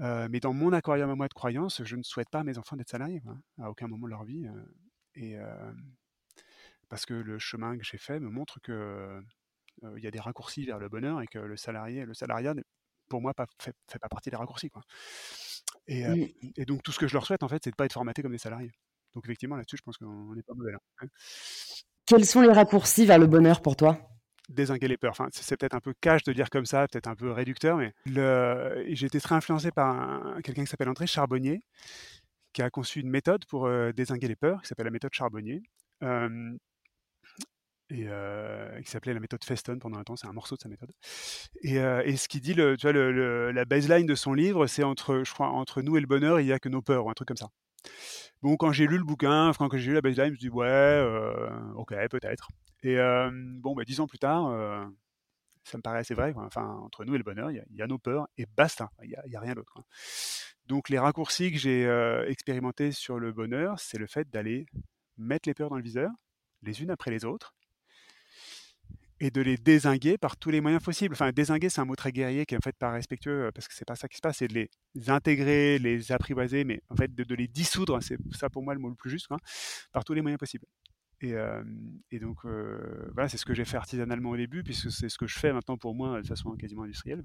[0.01, 2.59] Euh, mais dans mon aquarium à moi de croyance, je ne souhaite pas à mes
[2.59, 3.23] enfants d'être salariés,
[3.61, 4.47] à aucun moment de leur vie.
[5.15, 5.37] et
[6.89, 10.21] parce que le chemin que j'ai fait me montre que euh, il y a des
[10.21, 12.55] raccourcis vers le bonheur et que le salarié, le salariat,
[13.09, 14.71] pour moi, pas, fait, fait pas partie des raccourcis.
[14.71, 14.83] Quoi.
[15.87, 16.49] Et, euh, Mmh.
[16.57, 18.23] et donc tout ce que je leur souhaite, en fait, c'est de pas être formaté
[18.23, 18.73] comme des salariés.
[19.15, 20.79] Donc effectivement, là-dessus, je pense qu'on n'est pas mauvais là.
[21.03, 21.07] hein.
[22.07, 23.99] Quels sont les raccourcis vers le bonheur pour toi?
[24.49, 25.11] Désinguer les peurs.
[25.11, 27.93] Enfin, c'est peut-être un peu cash de dire comme ça, peut-être un peu réducteur, mais
[28.05, 28.85] le...
[28.91, 31.63] j'ai été très influencé par un- quelqu'un qui s'appelle André Charbonnier,
[32.53, 35.63] qui a conçu une méthode pour euh, désinguer les peurs, qui s'appelle la méthode Charbonnier,
[36.05, 36.57] euh,
[37.91, 40.69] et euh, qui s'appelait la méthode Feston pendant un temps, c'est un morceau de sa
[40.69, 40.91] méthode.
[41.63, 42.93] Et, euh, ce qu'il dit, tu vois,
[43.53, 46.47] la baseline de son livre, c'est entre, je crois, entre nous et le bonheur, il
[46.47, 47.49] n'y a que nos peurs, ou un truc comme ça.
[48.43, 50.55] Bon, quand j'ai lu le bouquin, quand j'ai lu la baseline, je me suis dit,
[50.55, 52.49] ouais, euh, ok, peut-être.
[52.83, 52.97] Et
[53.61, 54.51] bon, bah, dix ans plus tard,
[55.65, 56.33] ça me paraît assez vrai.
[56.37, 58.91] Enfin, entre nous et le bonheur, il y, a- nos peurs et basta.
[59.03, 59.75] Il n'y a, rien d'autre.
[60.67, 61.85] Donc, les raccourcis que j'ai
[62.29, 64.67] expérimentés sur le bonheur, c'est le fait d'aller
[65.17, 66.11] mettre les peurs dans le viseur,
[66.63, 67.56] les unes après les autres,
[69.21, 71.15] et de les désinguer par tous les moyens possibles.
[71.15, 73.75] Enfin, désinguer, c'est un mot très guerrier qui est en fait pas respectueux parce que
[73.75, 74.71] c'est pas ça qui se passe, c'est de les
[75.11, 78.89] intégrer, les apprivoiser, mais en fait de, les dissoudre, c'est ça pour moi le mot
[78.89, 79.29] le plus juste,
[79.93, 80.67] par tous les moyens possibles.
[81.23, 81.35] Et,
[82.11, 85.27] et donc voilà, c'est ce que j'ai fait artisanalement au début, puisque c'est ce que
[85.27, 87.23] je fais maintenant pour moi de façon quasiment industrielle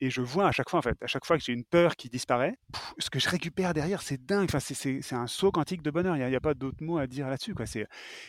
[0.00, 1.96] et je vois à chaque fois, en fait, à chaque fois que j'ai une peur
[1.96, 2.56] qui disparaît,
[2.98, 4.44] ce que je récupère derrière, c'est dingue.
[4.44, 6.16] Enfin, c'est un saut quantique de bonheur.
[6.16, 7.54] Il n'y a, pas d'autre mot à dire là-dessus.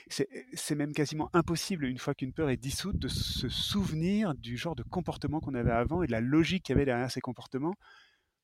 [0.07, 4.75] C'est même quasiment impossible, une fois qu'une peur est dissoute, de se souvenir du genre
[4.75, 7.75] de comportement qu'on avait avant et de la logique qu'il y avait derrière ces comportements.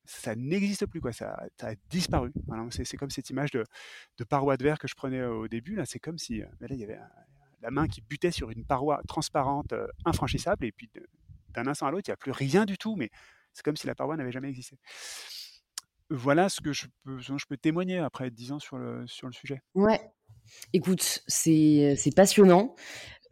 [0.04, 1.12] Ça n'existe plus, quoi.
[1.12, 2.32] Ça, a disparu.
[2.70, 3.64] c'est comme cette image de,
[4.20, 5.76] de, paroi de verre que je prenais au début.
[5.76, 7.00] Là, c'est comme si là, il y avait
[7.62, 10.88] la main qui butait sur une paroi transparente, euh, infranchissable, et puis
[11.56, 13.10] d'un instant à l'autre, il n'y a plus rien du tout, mais
[13.54, 14.78] c'est comme si la paroi n'avait jamais existé.
[16.10, 19.34] Voilà ce que je peux, je peux témoigner après 10 ans sur le, sur le
[19.34, 19.62] sujet.
[19.74, 20.00] Ouais,
[20.74, 22.76] écoute, c'est passionnant.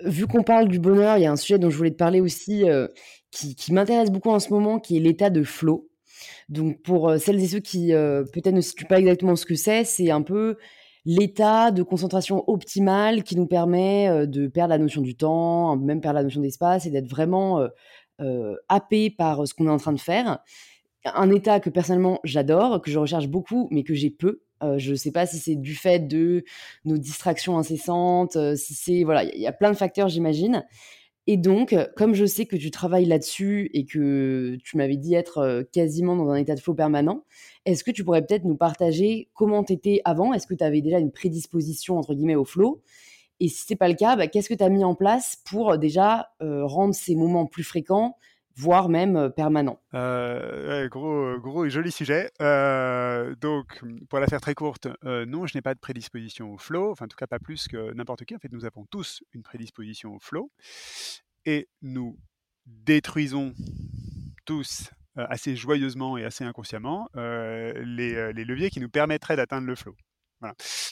[0.04, 2.20] Vu qu'on parle du bonheur, il y a un sujet dont je voulais te parler
[2.20, 2.88] aussi euh,
[3.32, 5.90] qui, m'intéresse beaucoup en ce moment, qui est l'état de flow.
[6.50, 9.56] Donc pour euh, celles et ceux qui euh, peut-être ne situent pas exactement ce que
[9.56, 10.58] c'est, c'est un peu
[11.06, 16.16] l'état de concentration optimale qui nous permet de perdre la notion du temps, même perdre
[16.16, 17.68] la notion d'espace et d'être vraiment euh,
[18.70, 20.40] happé par ce qu'on est en train de faire.
[21.06, 24.42] Un état que personnellement j'adore, que je recherche beaucoup, mais que j'ai peu.
[24.78, 26.46] Je ne sais pas si c'est du fait de
[26.86, 30.66] nos distractions incessantes, si c'est voilà, il y a plein de facteurs, j'imagine.
[31.26, 35.66] Et donc, comme je sais que tu travailles là-dessus et que tu m'avais dit être
[35.72, 37.24] quasiment dans un état de flow permanent,
[37.66, 40.34] est-ce que tu pourrais peut-être nous partager comment tu étais avant?
[40.34, 42.82] Est-ce que tu avais déjà une prédisposition, entre guillemets, au flow?
[43.44, 45.74] Et si c'est pas le cas, bah, qu'est-ce que tu as mis en place pour
[45.74, 48.18] euh, déjà euh, rendre ces moments plus fréquents,
[48.56, 49.82] voire même euh, permanents?
[49.92, 52.32] Gros, gros et joli sujet.
[52.40, 57.04] donc, pour la faire très courte, non, je n'ai pas de prédisposition au flow, enfin
[57.06, 58.34] en tout cas pas plus que n'importe qui.
[58.34, 60.50] En fait, nous avons tous une prédisposition au flow
[61.46, 62.18] et nous
[62.66, 63.54] détruisons
[64.46, 69.96] tous assez joyeusement et assez inconsciemment les, les leviers qui nous permettraient d'atteindre le flow.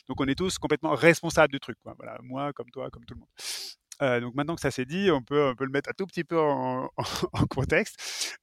[0.08, 1.78] Donc on est tous complètement responsables du truc.
[1.84, 3.30] Voilà, moi, comme toi, comme tout le monde.
[4.02, 6.39] Euh, donc maintenant que ça s'est dit, on peut, le mettre un tout petit peu
[6.39, 6.89] en,
[7.49, 8.38] contexte.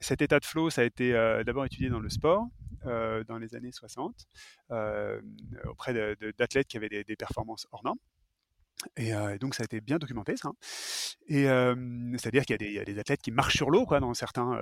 [0.00, 2.46] Cet état de flow, ça a été euh, d'abord étudié dans le sport
[2.86, 4.14] euh, dans les années 60
[5.64, 7.98] auprès d'athlètes qui avaient des, performances hors normes.
[8.96, 10.50] Et donc ça a été bien documenté ça.
[11.26, 11.44] Et
[12.16, 14.58] c'est-à-dire qu'il y, a des athlètes qui marchent sur l'eau quoi dans certains.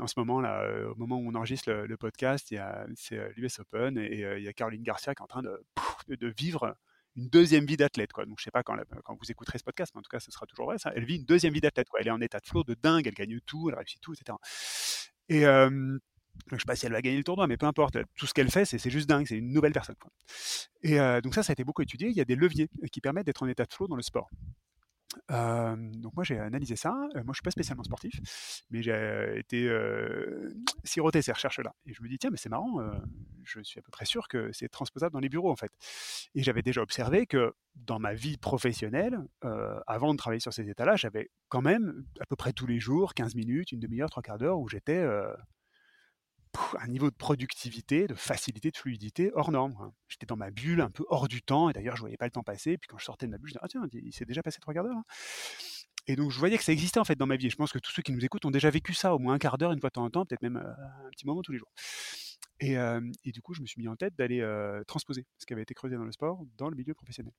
[0.00, 2.54] en ce moment là, au moment où on enregistre le, podcast,
[2.96, 6.76] c'est l'US Open et il y a Caroline Garcia qui est en train de, vivre
[7.16, 8.24] une deuxième vie d'athlète quoi.
[8.24, 10.30] Donc je sais pas quand, quand vous écouterez ce podcast, mais en tout cas ce
[10.30, 10.92] sera toujours vrai ça.
[10.94, 12.00] Elle vit une deuxième vie d'athlète quoi.
[12.00, 14.38] Elle est en état de flow de dingue, elle gagne tout, elle réussit tout, etc.
[15.28, 15.44] Et
[16.46, 17.98] je ne sais pas si elle va gagner le tournoi, mais peu importe.
[18.16, 19.26] Tout ce qu'elle fait, c'est juste dingue.
[19.26, 19.96] C'est une nouvelle personne.
[20.82, 22.08] Et euh, donc ça, ça a été beaucoup étudié.
[22.08, 24.30] Il y a des leviers qui permettent d'être en état de flow dans le sport.
[25.30, 26.90] Euh, donc moi j'ai analysé ça.
[27.16, 28.12] Euh, moi je suis pas spécialement sportif,
[28.70, 29.68] mais j'ai été
[30.84, 31.74] siroté ces recherches-là.
[31.86, 32.78] Et je me dis tiens mais c'est marrant,
[33.42, 35.72] je suis à peu près sûr que c'est transposable dans les bureaux en fait.
[36.34, 39.18] Et j'avais déjà observé que dans ma vie professionnelle,
[39.86, 43.14] avant de travailler sur ces états-là, j'avais quand même à peu près tous les jours
[43.14, 45.04] 15 minutes, une demi-heure, trois quarts d'heure où j'étais
[46.80, 49.76] un niveau de productivité, de facilité, de fluidité hors norme.
[49.80, 49.92] Hein.
[50.08, 52.30] J'étais dans ma bulle, un peu hors du temps, et d'ailleurs je voyais pas le
[52.30, 52.78] temps passer.
[52.78, 54.58] Puis quand je sortais de ma bulle, je disais ah tiens, il s'est déjà passé
[54.60, 54.96] trois quarts d'heure.
[54.96, 55.04] Hein.
[56.06, 57.46] Et donc je voyais que ça existait en fait dans ma vie.
[57.46, 59.34] Et je pense que tous ceux qui nous écoutent ont déjà vécu ça, au moins
[59.34, 61.42] un quart d'heure, une fois de temps en temps, peut-être même euh, un petit moment
[61.42, 61.72] tous les jours.
[62.60, 62.74] Et,
[63.24, 64.44] et, du coup, je me suis mis en tête d'aller
[64.88, 67.32] transposer ce qui avait été creusé dans le sport dans le milieu professionnel.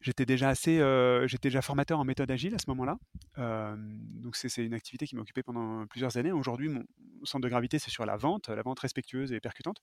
[0.00, 2.98] J'étais déjà assez, euh, j'étais déjà formateur en méthode agile à ce moment-là.
[3.38, 6.32] Euh, donc c'est une activité qui m'a occupé pendant plusieurs années.
[6.32, 6.84] Aujourd'hui, mon
[7.24, 9.78] centre de gravité c'est sur la vente, la vente respectueuse et percutante.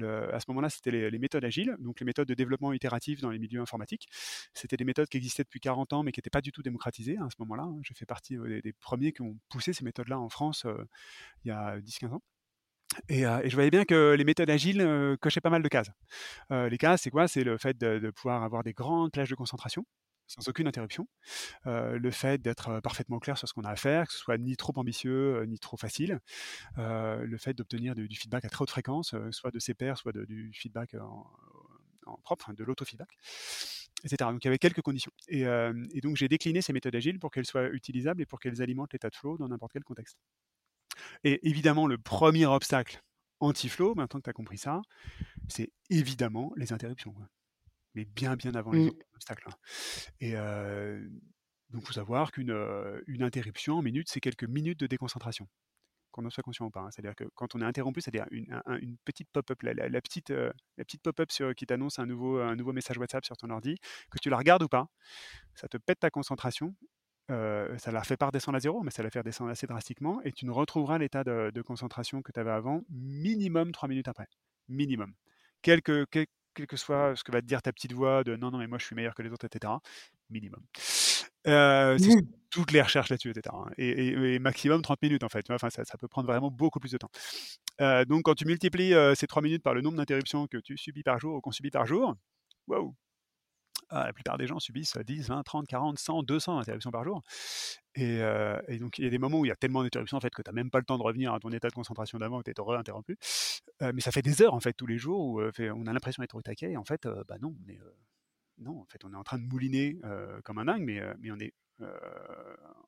[0.00, 3.38] à ce moment-là, c'était les, méthodes agiles, donc les méthodes de développement itératif dans les
[3.38, 4.08] milieux informatiques.
[4.54, 7.16] C'était des méthodes qui existaient depuis 40 ans, mais qui n'étaient pas du tout démocratisées
[7.18, 7.68] à ce moment-là.
[7.82, 10.84] J'ai fait partie des, des, premiers qui ont poussé ces méthodes-là en France euh,
[11.44, 12.22] il y a 10-15 ans.
[13.08, 15.90] Et, je voyais bien que les méthodes agiles cochaient pas mal de cases.
[16.50, 17.28] les cases, c'est quoi?
[17.28, 19.84] C'est le fait de, pouvoir avoir des grandes plages de concentration
[20.30, 21.08] sans aucune interruption.
[21.64, 24.56] le fait d'être parfaitement clair sur ce qu'on a à faire, que ce soit ni
[24.56, 26.20] trop ambitieux ni trop facile.
[26.76, 30.52] le fait d'obtenir du, feedback à très haute fréquence, soit de ses pairs, soit du
[30.54, 33.10] feedback en, propre, de l'autofeedback,
[34.04, 34.16] etc.
[34.30, 35.12] Donc il y avait quelques conditions.
[35.28, 35.44] Et
[36.02, 39.10] donc j'ai décliné ces méthodes agiles pour qu'elles soient utilisables et pour qu'elles alimentent l'état
[39.10, 40.18] de flow dans n'importe quel contexte.
[41.24, 43.02] Et évidemment, le premier obstacle
[43.40, 44.82] anti-flow, maintenant que tu as compris ça,
[45.48, 47.14] c'est évidemment les interruptions.
[47.94, 49.02] Mais bien, bien avant les mmh.
[49.14, 49.48] obstacles.
[49.48, 49.56] Hein.
[50.20, 50.32] Et
[51.70, 52.54] donc, il faut savoir qu'une
[53.06, 55.48] une interruption en minutes, c'est quelques minutes de déconcentration
[56.10, 56.80] qu'on en soit conscient ou pas.
[56.80, 56.90] Hein.
[56.90, 61.28] C'est-à-dire que quand on est interrompu, c'est-à-dire une, petite pop-up, la, petite, la petite pop-up
[61.56, 63.76] qui t'annonce un nouveau, un nouveau message WhatsApp sur ton ordi,
[64.10, 64.88] que tu la regardes ou pas,
[65.54, 66.74] ça te pète ta concentration,
[67.28, 70.32] ça la fait pas redescendre à zéro, mais ça la fait redescendre assez drastiquement, et
[70.32, 74.26] tu ne retrouveras l'état de, concentration que tu avais avant minimum 3 minutes après.
[74.68, 75.12] Minimum.
[75.62, 76.06] Quel que,
[76.74, 78.86] soit ce que va te dire ta petite voix de non, non, mais moi je
[78.86, 79.72] suis meilleur que les autres, etc.
[80.30, 80.64] Minimum.
[81.44, 83.54] c'est toutes les recherches là-dessus, etc.
[83.54, 85.44] Hein, et, maximum 30 minutes en fait.
[85.50, 87.10] Enfin, ça, peut prendre vraiment beaucoup plus de temps.
[88.06, 91.18] donc quand tu multiplies ces 3 minutes par le nombre d'interruptions que tu subis par
[91.18, 92.14] jour ou qu'on subit par jour,
[92.68, 92.94] waouh,
[93.90, 97.22] la plupart des gens subissent 10, 20, 30, 40, 100, 200 interruptions par jour.
[97.94, 98.18] Et,
[98.78, 100.42] donc, il y a des moments où il y a tellement d'interruptions en fait, que
[100.42, 102.50] tu n'as même pas le temps de revenir à ton état de concentration d'avant, que
[102.50, 103.16] tu es re-interrompu.
[103.80, 106.34] mais ça fait des heures en fait, tous les jours où on a l'impression d'être
[106.36, 106.72] au taquet.
[106.72, 107.78] Et en fait, bah non, on est,
[108.58, 109.98] non, en fait, on est en train de mouliner
[110.44, 111.52] comme un dingue, mais, mais on est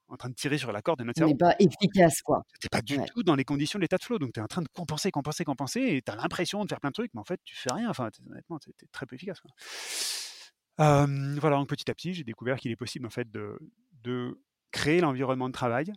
[0.09, 1.31] en train de tirer sur la corde de notre cerveau.
[1.31, 2.45] On n'est pas efficace, quoi.
[2.61, 4.19] Tu pas du tout dans les conditions de l'état de flow.
[4.19, 6.81] Donc, tu es en train de compenser, compenser, compenser, et tu as l'impression de faire
[6.81, 7.89] plein de trucs, mais en fait, tu fais rien.
[7.89, 9.41] Enfin, honnêtement, tu es très peu efficace.
[9.41, 9.53] Quoi
[10.79, 13.59] voilà, donc petit à petit, j'ai découvert qu'il est possible en fait de,
[14.71, 15.93] créer l'environnement de travail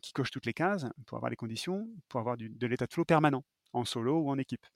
[0.00, 3.04] qui coche toutes les cases pour avoir les conditions, pour avoir de l'état de flow
[3.04, 4.66] permanent, en solo ou en équipe.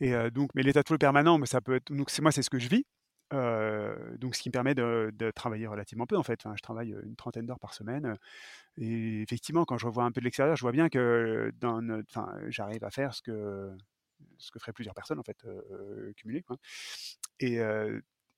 [0.00, 1.92] Et donc, mais l'état de flow permanent, ça peut être.
[1.92, 2.86] Donc, moi, c'est ce que je vis.
[3.30, 6.40] donc, ce qui me permet de, travailler relativement peu en fait.
[6.42, 8.16] Je travaille une trentaine d'heures par semaine.
[8.76, 11.80] Et effectivement, quand je revois un peu de l'extérieur, je vois bien que dans,
[12.48, 13.76] j'arrive à faire ce que
[14.38, 15.44] ce que feraient plusieurs personnes en fait
[16.16, 16.44] cumulées.
[17.40, 17.60] Et,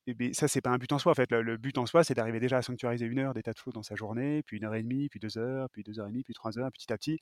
[0.09, 1.13] et bien, ça, c'est pas un but en soi.
[1.13, 3.59] En fait, le, but en soi, c'est d'arriver déjà à sanctuariser une heure d'état de
[3.59, 6.07] flow dans sa journée, puis une heure et demie, puis deux heures, puis deux heures
[6.07, 7.19] et demie, puis trois heures, petit à petit,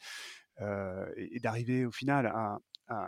[1.17, 2.59] et, d'arriver au final à,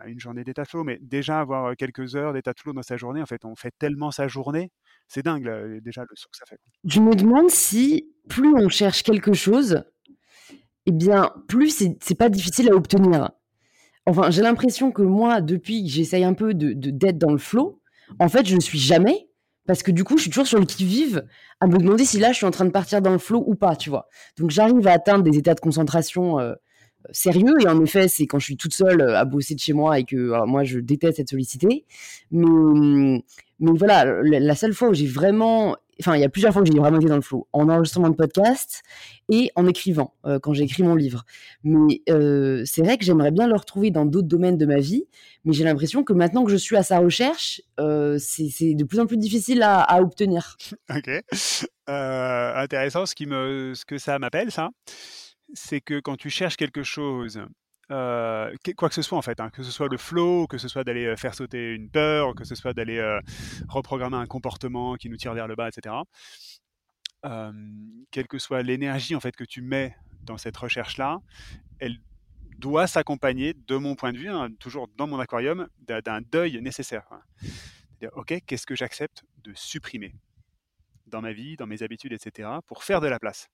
[0.07, 0.83] une journée d'état de flow.
[0.83, 3.75] Mais déjà avoir quelques heures d'état de flow dans sa journée, en fait, on fait
[3.79, 4.71] tellement sa journée,
[5.09, 6.59] c'est dingue déjà le saut que ça fait.
[6.85, 9.85] Je me demande si plus on cherche quelque chose,
[10.87, 13.31] eh bien, plus c'est pas difficile à obtenir.
[14.07, 17.81] Enfin, j'ai l'impression que moi, depuis que j'essaye un peu de d'être dans le flow,
[18.19, 19.29] en fait, je ne suis jamais
[19.67, 21.27] parce que du coup, je suis toujours sur le qui-vive
[21.61, 23.57] à me demander si là, je suis en train de partir dans le flow ou
[23.57, 24.09] pas, tu vois.
[24.39, 26.55] Donc, j'arrive à atteindre des états de concentration euh,
[27.11, 27.55] sérieux.
[27.61, 29.99] Et en effet, c'est quand je suis toute seule euh, à bosser de chez moi
[29.99, 31.85] et que moi, je déteste être sollicitée.
[32.31, 33.25] Mais,
[33.59, 36.71] mais voilà, la seule fois où j'ai vraiment enfin, il y a plusieurs fois que
[36.71, 38.83] j'ai vraiment été dans le flow, en enregistrement de podcast
[39.29, 41.25] et en écrivant, euh, quand j'ai écrit mon livre.
[41.65, 45.05] Mais euh, c'est vrai que j'aimerais bien le retrouver dans d'autres domaines de ma vie,
[45.45, 49.01] mais j'ai l'impression que maintenant que je suis à sa recherche, euh, c'est de plus
[49.01, 50.57] en plus difficile à, obtenir.
[50.91, 51.11] Ok,
[51.89, 53.07] intéressant.
[53.07, 54.51] Ce, que ça m'appelle,
[55.55, 57.41] c'est que quand tu cherches quelque chose
[57.89, 60.85] quoi que ce soit en fait, hein, que ce soit le flow, que ce soit
[60.85, 63.01] d'aller faire sauter une peur, que ce soit d'aller
[63.69, 65.95] reprogrammer un comportement qui nous tire vers le bas, etc.
[68.11, 71.21] quelle que soit l'énergie en fait que tu mets dans cette recherche-là,
[71.79, 71.99] elle
[72.59, 77.07] doit s'accompagner, de mon point de vue, hein, toujours dans mon aquarium, d'un deuil nécessaire.
[78.15, 80.15] Ok, qu'est-ce que j'accepte de supprimer
[81.07, 83.49] dans ma vie, dans mes habitudes, etc., pour faire de la place?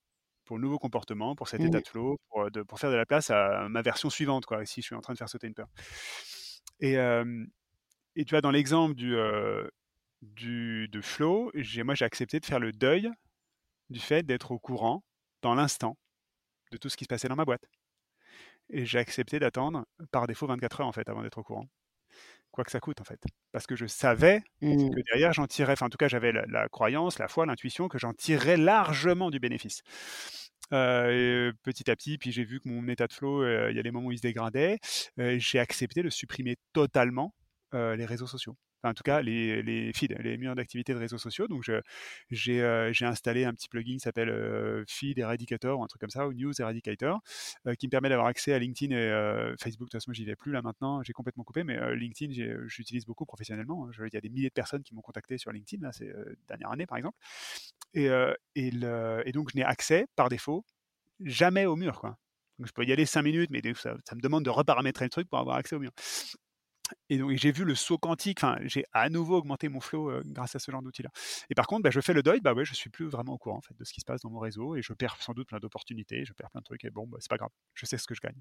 [0.44, 3.30] Pour le nouveau comportement, pour cet état de flow, pour, pour, faire de la place
[3.30, 5.68] à ma version suivante, quoi, si je suis en train de faire sauter une peur.
[6.80, 6.94] Et,
[8.16, 9.16] et tu vois, dans l'exemple du,
[10.22, 11.52] du, de flow,
[11.84, 13.10] moi j'ai accepté de faire le deuil
[13.90, 15.04] du fait d'être au courant,
[15.42, 15.96] dans l'instant,
[16.70, 17.64] de tout ce qui se passait dans ma boîte.
[18.70, 21.68] Et j'ai accepté d'attendre, par défaut, 24 heures en fait, avant d'être au courant
[22.52, 23.20] quoi que ça coûte en fait.
[23.50, 24.90] Parce que je savais mmh.
[24.90, 27.98] que derrière j'en tirais, enfin en tout cas j'avais la, croyance, la foi, l'intuition que
[27.98, 29.82] j'en tirerais largement du bénéfice.
[30.72, 33.80] Euh, petit à petit, puis j'ai vu que mon état de flow, euh, il y
[33.80, 34.78] a des moments où il se dégradait,
[35.18, 37.34] euh, j'ai accepté de supprimer totalement
[37.74, 41.48] les réseaux sociaux en tout cas les, feeds, les murs d'activité de réseaux sociaux.
[41.48, 41.80] Donc euh,
[42.30, 46.26] j'ai installé un petit plugin qui s'appelle euh, Feed Eradicator ou un truc comme ça,
[46.26, 47.20] ou News Eradicator,
[47.66, 49.88] euh, qui me permet d'avoir accès à LinkedIn et Facebook.
[49.88, 52.32] De toute façon, j'y vais plus là maintenant, j'ai complètement coupé, mais LinkedIn,
[52.66, 53.86] j'utilise beaucoup professionnellement.
[53.86, 54.06] Hein.
[54.06, 56.12] il y a des milliers de personnes qui m'ont contacté sur LinkedIn, là, ces
[56.48, 57.16] dernières années par exemple.
[57.94, 58.08] Et,
[59.32, 60.64] donc je n'ai accès par défaut
[61.20, 62.02] jamais au mur.
[62.58, 65.10] Donc, je peux y aller 5 minutes, mais ça, ça, me demande de reparamétrer le
[65.10, 65.90] truc pour avoir accès au mur.
[67.08, 70.22] Et donc j'ai vu le saut quantique, enfin j'ai à nouveau augmenté mon flow euh,
[70.26, 71.10] grâce à ce genre d'outil-là.
[71.50, 73.38] Et par contre, bah, je fais le deuil, bah ouais, je suis plus vraiment au
[73.38, 75.32] courant en fait de ce qui se passe dans mon réseau et je perds sans
[75.32, 77.86] doute plein d'opportunités, je perds plein de trucs et bon, bah, c'est pas grave, je
[77.86, 78.40] sais ce que je gagne.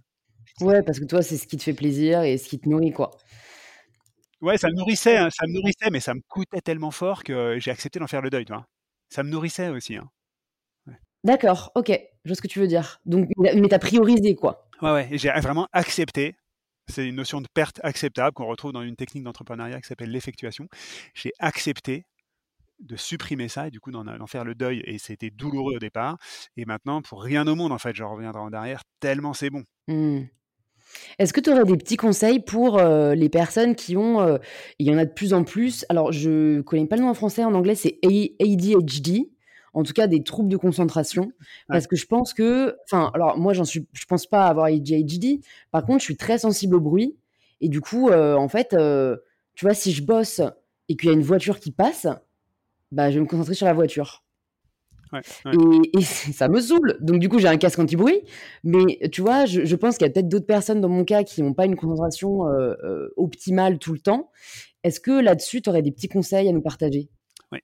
[0.60, 2.92] Ouais, parce que toi c'est ce qui te fait plaisir et ce qui te nourrit
[2.92, 3.12] quoi.
[4.42, 7.58] Ouais, ça me nourrissait, hein, ça me nourrissait, mais ça me coûtait tellement fort que
[7.60, 8.66] j'ai accepté d'en faire le deuil, toi.
[9.10, 9.98] Ça me nourrissait aussi.
[9.98, 10.10] Hein.
[11.24, 13.00] D'accord, ok, je vois ce que tu veux dire.
[13.06, 14.68] Donc, mais t'as priorisé quoi.
[14.82, 16.36] Ouais, ouais, j'ai vraiment accepté
[16.92, 20.68] c'est une notion de perte acceptable qu'on retrouve dans une technique d'entrepreneuriat qui s'appelle l'effectuation.
[21.14, 22.06] J'ai accepté
[22.80, 26.18] de supprimer ça et du coup d'en faire le deuil et c'était douloureux au départ
[26.58, 29.64] et maintenant pour rien au monde en fait je reviendrai en arrière tellement c'est bon
[29.88, 30.22] mmh.
[31.20, 34.40] Est-ce que tu aurais des petits conseils pour, heu, les personnes qui ont, heu,
[34.80, 37.14] il y en a de plus en plus, alors je connais pas le nom en
[37.14, 39.31] français, en anglais c'est ADHD,
[39.74, 41.24] en tout cas des troubles de concentration.
[41.24, 41.32] Ouais.
[41.72, 45.42] Parce que je pense que enfin, alors moi j'en suis je pense pas avoir ADHD,
[45.72, 47.18] par contre je suis très sensible au bruit
[47.62, 49.24] et du coup, heu, en fait, heu,
[49.56, 50.42] tu vois, si je bosse
[50.90, 52.08] et qu'il y a une voiture qui passe,
[52.92, 54.24] bah, je vais me concentrer sur la voiture.
[55.14, 55.58] Ouais, ouais.
[55.60, 56.02] Et et
[56.34, 56.98] ça me saoule.
[57.02, 58.22] Donc du coup, j'ai un casque anti-bruit.
[58.64, 61.24] Mais tu vois, je je pense qu'il y a peut-être d'autres personnes dans mon cas
[61.24, 64.32] qui ont pas une concentration, heu, optimale tout le temps.
[64.84, 67.10] Est-ce que là-dessus, tu aurais des petits conseils à nous partager?
[67.52, 67.60] Oui.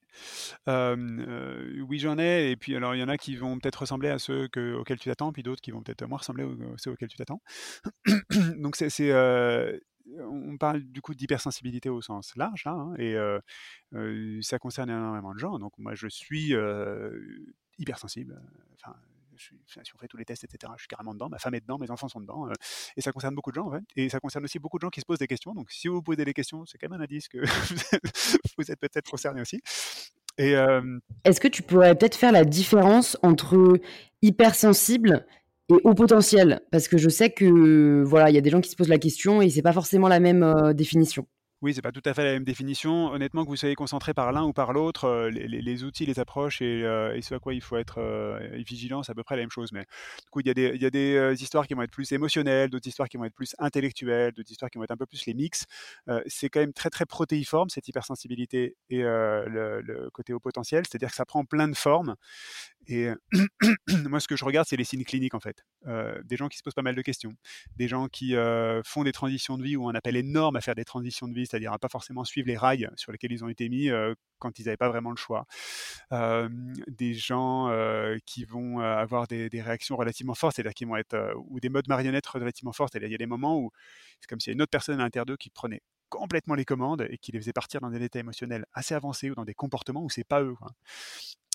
[1.88, 4.20] Oui, j'en ai et puis alors il y en a qui vont peut-être ressembler à
[4.20, 7.10] ceux que auxquels tu t'attends, puis d'autres qui vont peut-être moins ressembler aux ceux auxquels
[7.10, 7.42] tu t'attends.
[8.58, 9.12] Donc c'est
[10.20, 13.16] on parle du coup d'hypersensibilité au sens large là, hein et
[14.42, 15.60] ça concerne énormément de gens.
[15.60, 16.54] Donc moi je suis,
[17.78, 18.40] hypersensible,
[19.44, 21.54] suis si on fait tous les tests et cetera, je suis carrément dedans, ma femme
[21.56, 22.54] est dedans, mes enfants sont dedans, heu
[22.96, 24.90] et ça concerne beaucoup de gens, en fait et ça concerne aussi beaucoup de gens
[24.90, 25.54] qui se posent des questions.
[25.54, 27.38] Donc si vous vous posez des questions, c'est quand même un indice que
[28.58, 29.62] vous êtes peut-être concerné aussi
[30.38, 33.80] hem Est-ce que tu pourrais peut-être faire la différence entre
[34.22, 35.26] hypersensible
[35.70, 36.62] et haut potentiel?
[36.72, 39.00] Parce que je sais que, voilà, il y a des gens qui se posent la
[39.00, 41.28] question et c'est pas forcément la même, heu, définition.
[41.64, 43.08] Oui, c'est pas tout à fait la même définition.
[43.12, 46.62] Honnêtement, que vous soyez concentré par l'un ou par l'autre, heu, les outils, les approches
[46.62, 49.36] et heu et ce à quoi il faut être, heu, vigilant, c'est à peu près
[49.36, 49.72] la même chose.
[49.72, 50.51] Mais du coup, il y
[50.86, 54.34] a des histoires qui vont être plus émotionnelles, d'autres histoires qui vont être plus intellectuelles,
[54.34, 55.66] d'autres histoires qui vont être un peu plus les mix.
[56.28, 60.84] C'est quand même très, très protéiforme cette hypersensibilité et le le côté haut potentiel.
[60.88, 62.16] C'est-à-dire que ça prend plein de formes
[62.88, 63.10] et
[64.10, 65.64] moi, ce que je regarde, c'est les signes cliniques, en fait.
[66.24, 67.34] Des gens qui se posent pas mal de questions,
[67.76, 68.36] des gens qui,
[68.84, 71.46] font des transitions de vie ou un appel énorme à faire des transitions de vie,
[71.46, 73.90] c'est-à-dire à pas forcément suivre les rails sur lesquels ils ont été mis,
[74.40, 75.46] quand ils avaient pas vraiment le choix.
[76.12, 77.72] Des gens,
[78.26, 82.28] qui vont, avoir des réactions relativement fortes, c'est-à-dire qui vont être, ou des modes marionnettes
[82.28, 82.90] relativement forts.
[82.92, 83.72] C'est-à-dire il y a des moments où
[84.20, 86.66] c'est comme s'il y a une autre personne à l'intérieur d'eux qui prenait complètement les
[86.66, 89.54] commandes et qui les faisait partir dans des états émotionnels assez avancés ou dans des
[89.54, 90.56] comportements où c'est pas eux,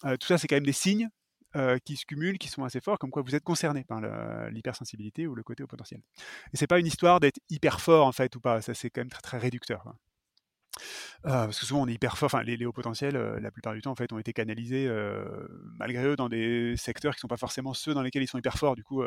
[0.03, 1.09] tout ça, c'est quand même des signes,
[1.57, 4.01] heu, qui se cumulent, qui sont assez forts, comme quoi vous êtes concerné par
[4.51, 6.01] l'hypersensibilité ou le côté haut potentiel.
[6.53, 8.63] Et c'est pas une histoire d'être hyper fort, en fait, ou pas.
[8.63, 9.85] Ça, c'est quand même très, très réducteur.
[11.25, 13.75] Heu, parce que souvent on est hyper fort, enfin les hauts potentiels, heu, la plupart
[13.75, 14.89] du temps en fait ont été canalisés,
[15.79, 18.59] malgré eux dans des secteurs qui sont pas forcément ceux dans lesquels ils sont hyper
[18.59, 18.77] forts.
[18.77, 19.03] Du coup,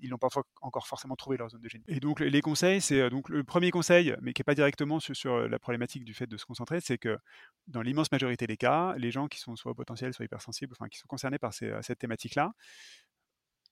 [0.00, 0.28] ils n'ont pas
[0.60, 1.84] encore forcément trouvé leur zone de génie.
[1.88, 5.00] Et donc les conseils, c'est, heu, donc le premier conseil, mais qui est pas directement
[5.00, 7.18] sur sur, la problématique du fait de se concentrer, c'est que
[7.66, 10.98] dans l'immense majorité des cas, les gens qui sont soit potentiels, soit hypersensibles, enfin qui
[10.98, 12.52] sont concernés par ces, cette thématique-là,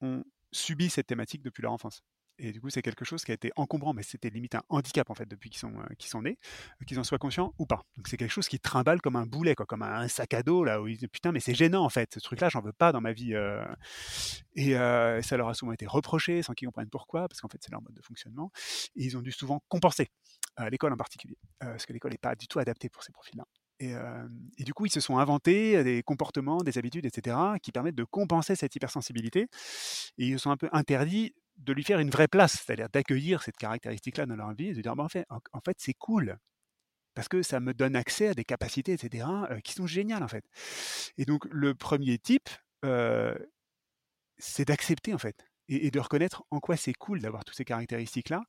[0.01, 2.03] ont subi cette thématique depuis leur enfance.
[2.39, 5.11] Et du coup, c'est quelque chose qui a été encombrant, mais c'était limite un handicap
[5.11, 6.39] en fait depuis qu'ils sont, euh, qu'ils sont nés,
[6.81, 7.85] euh, qu'ils en soient conscients ou pas.
[7.97, 10.63] Donc c'est quelque chose qui trimballe comme un boulet, quoi, comme un sac à dos
[10.63, 12.93] là où ils disent putain mais c'est gênant en fait, ce truc-là j'en veux pas
[12.93, 13.35] dans ma vie.
[13.35, 13.65] euh.
[14.55, 14.73] Et
[15.23, 17.83] ça leur a souvent été reproché sans qu'ils comprennent pourquoi, parce qu'en fait c'est leur
[17.83, 18.51] mode de fonctionnement.
[18.97, 20.09] Et ils ont dû souvent compenser,
[20.57, 23.45] à l'école en particulier, parce que l'école n'est pas du tout adaptée pour ces profils-là.
[23.81, 23.93] Et,
[24.59, 28.03] et, du coup, ils se sont inventés des comportements, des habitudes, etc., qui permettent de
[28.03, 29.47] compenser cette hypersensibilité.
[30.19, 33.43] Et ils se sont un peu interdits de lui faire une vraie place, c'est-à-dire d'accueillir
[33.43, 36.39] cette caractéristique-là dans leur vie et de dire, bah, en fait, c'est cool,
[37.15, 40.29] parce que ça me donne accès à des capacités, etc., euh, qui sont géniales, en
[40.29, 40.45] fait.
[41.17, 42.49] Et donc, le premier type,
[42.85, 43.35] euh,
[44.39, 48.43] c'est d'accepter, en fait, et, de reconnaître en quoi c'est cool d'avoir toutes ces caractéristiques-là,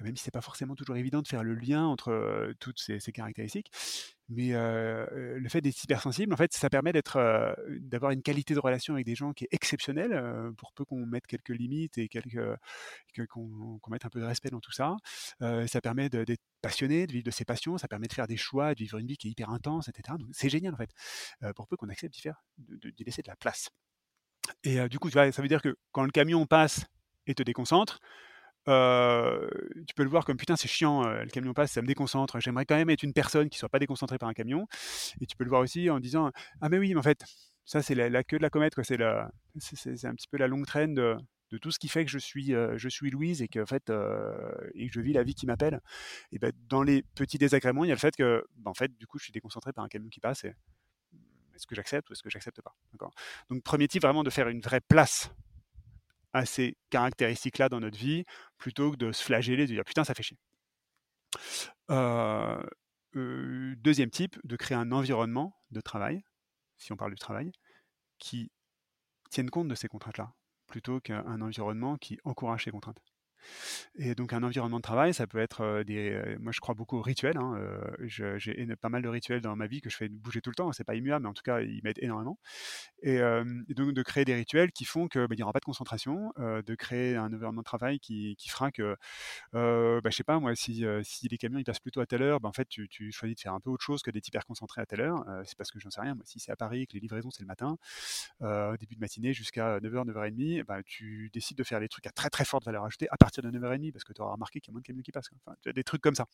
[0.00, 3.70] même si c'est pas forcément toujours évident de faire le lien entre toutes ces, caractéristiques.
[4.28, 9.06] Mais le fait d'être hypersensible, en fait, ça permet d'avoir une qualité de relation avec
[9.06, 14.10] des gens qui est exceptionnelle, pour peu qu'on mette quelques limites et qu'on, mette un
[14.10, 14.96] peu de respect dans tout ça.
[15.40, 18.74] ça permet d'être passionné, de vivre de ses passions, ça permet de faire des choix,
[18.74, 20.16] de vivre une vie qui est hyper intense, etc.
[20.32, 20.90] C'est génial en fait,
[21.54, 23.68] pour peu qu'on accepte d'y faire, de laisser de la place.
[24.64, 26.84] Et du coup, ça veut dire que quand le camion passe
[27.26, 28.00] et te déconcentre,
[28.66, 32.40] tu peux le voir comme putain, c'est chiant, le camion passe, ça me déconcentre.
[32.40, 34.66] J'aimerais quand même être une personne qui soit pas déconcentrée par un camion.
[35.20, 36.30] Et tu peux le voir aussi en disant
[36.60, 37.24] ah mais oui, mais en fait,
[37.64, 38.74] ça c'est la, queue de la comète.
[38.82, 41.16] C'est un petit peu la longue traîne de,
[41.60, 43.90] tout ce qui fait que je suis, Louise et que en fait,
[44.74, 45.80] et que je vis la vie qui m'appelle.
[46.32, 48.96] Et ben dans les petits désagréments, il y a le fait que, ben, en fait,
[48.96, 50.46] du coup, je suis déconcentré par un camion qui passe.
[51.54, 52.74] Est-ce que j'accepte ou est-ce que j'accepte pas
[53.48, 55.30] Donc premier type, vraiment de faire une vraie place
[56.32, 58.24] à ces caractéristiques-là dans notre vie,
[58.56, 60.38] plutôt que de se flageller, de dire putain ça fait chier.
[61.90, 62.62] Euh,
[63.16, 66.24] euh, deuxième type, de créer un environnement de travail,
[66.78, 67.52] si on parle du travail,
[68.18, 68.50] qui
[69.30, 70.32] tienne compte de ces contraintes-là,
[70.66, 73.02] plutôt qu'un environnement qui encourage ces contraintes.
[73.96, 76.36] Et donc un environnement de travail, ça peut être des.
[76.40, 77.36] moi, je crois beaucoup aux rituels.
[77.36, 77.58] Hein,
[78.04, 80.72] j'ai pas mal de rituels dans ma vie que je fais bouger tout le temps.
[80.72, 82.38] C'est pas immuable, mais en tout cas, ils m'aident énormément.
[83.02, 83.20] Et,
[83.70, 86.74] donc de créer des rituels qui font qu'il bah, n'y aura pas de concentration, de
[86.74, 88.96] créer un environnement de travail qui, qui fera que,
[89.52, 92.40] bah, je sais pas moi, si, si les camions ils passent plutôt à telle heure,
[92.40, 94.44] bah, en fait, tu, tu, choisis de faire un peu autre chose que d'être hyper
[94.46, 95.24] concentré à telle heure.
[95.44, 96.14] c'est parce que j'en sais rien.
[96.14, 97.76] Moi, si c'est à Paris que les livraisons c'est le matin,
[98.78, 102.30] début de matinée jusqu'à 9h, 9h30, bah, tu décides de faire les trucs à très
[102.30, 104.72] très forte valeur ajoutée à partir de 9h30 parce que tu auras remarqué qu'il y
[104.72, 105.30] a moins de camions qui passent.
[105.46, 106.26] Enfin, tu as des trucs comme ça.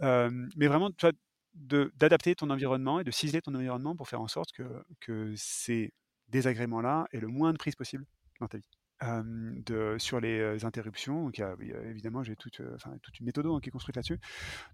[0.00, 1.12] mais vraiment, tu vois,
[1.54, 5.92] d'adapter ton environnement et de ciseler ton environnement pour faire en sorte que, que ces
[6.28, 8.04] désagréments-là aient le moins de prise possible
[8.40, 8.70] dans ta vie.
[9.02, 11.42] de, sur les interruptions, donc
[11.84, 12.62] évidemment j'ai toute,
[13.02, 14.20] toute une méthode hein, qui est construite là-dessus,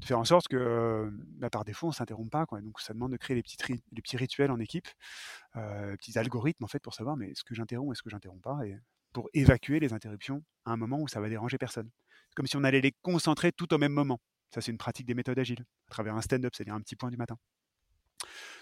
[0.00, 2.46] de faire en sorte que bah, par défaut on ne s'interrompt pas.
[2.46, 2.60] Quoi.
[2.60, 4.88] Donc ça demande de créer les petits, rituels en équipe,
[5.56, 8.66] euh, petits algorithmes en fait pour savoir mais est-ce que j'interromps, est-ce que j'interromps pas,
[8.66, 8.76] et
[9.16, 11.90] pour évacuer les interruptions à un moment où ça va déranger personne.
[12.34, 14.20] Comme si on allait les concentrer tout au même moment.
[14.50, 17.08] Ça, c'est une pratique des méthodes agiles, à travers un stand-up, c'est-à-dire un petit point
[17.08, 17.38] du matin,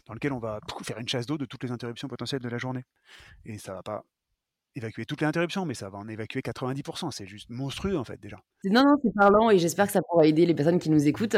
[0.07, 2.59] dans lequel on va faire une chasse d'eau de toutes les interruptions potentielles de la
[2.59, 2.85] journée.
[3.45, 4.05] Et ça va pas
[4.77, 7.11] évacuer toutes les interruptions, mais ça va en évacuer 90%.
[7.11, 8.39] C'est juste monstrueux, en fait, déjà.
[8.65, 11.37] Non, non, c'est parlant et j'espère que ça pourra aider les personnes qui nous écoutent.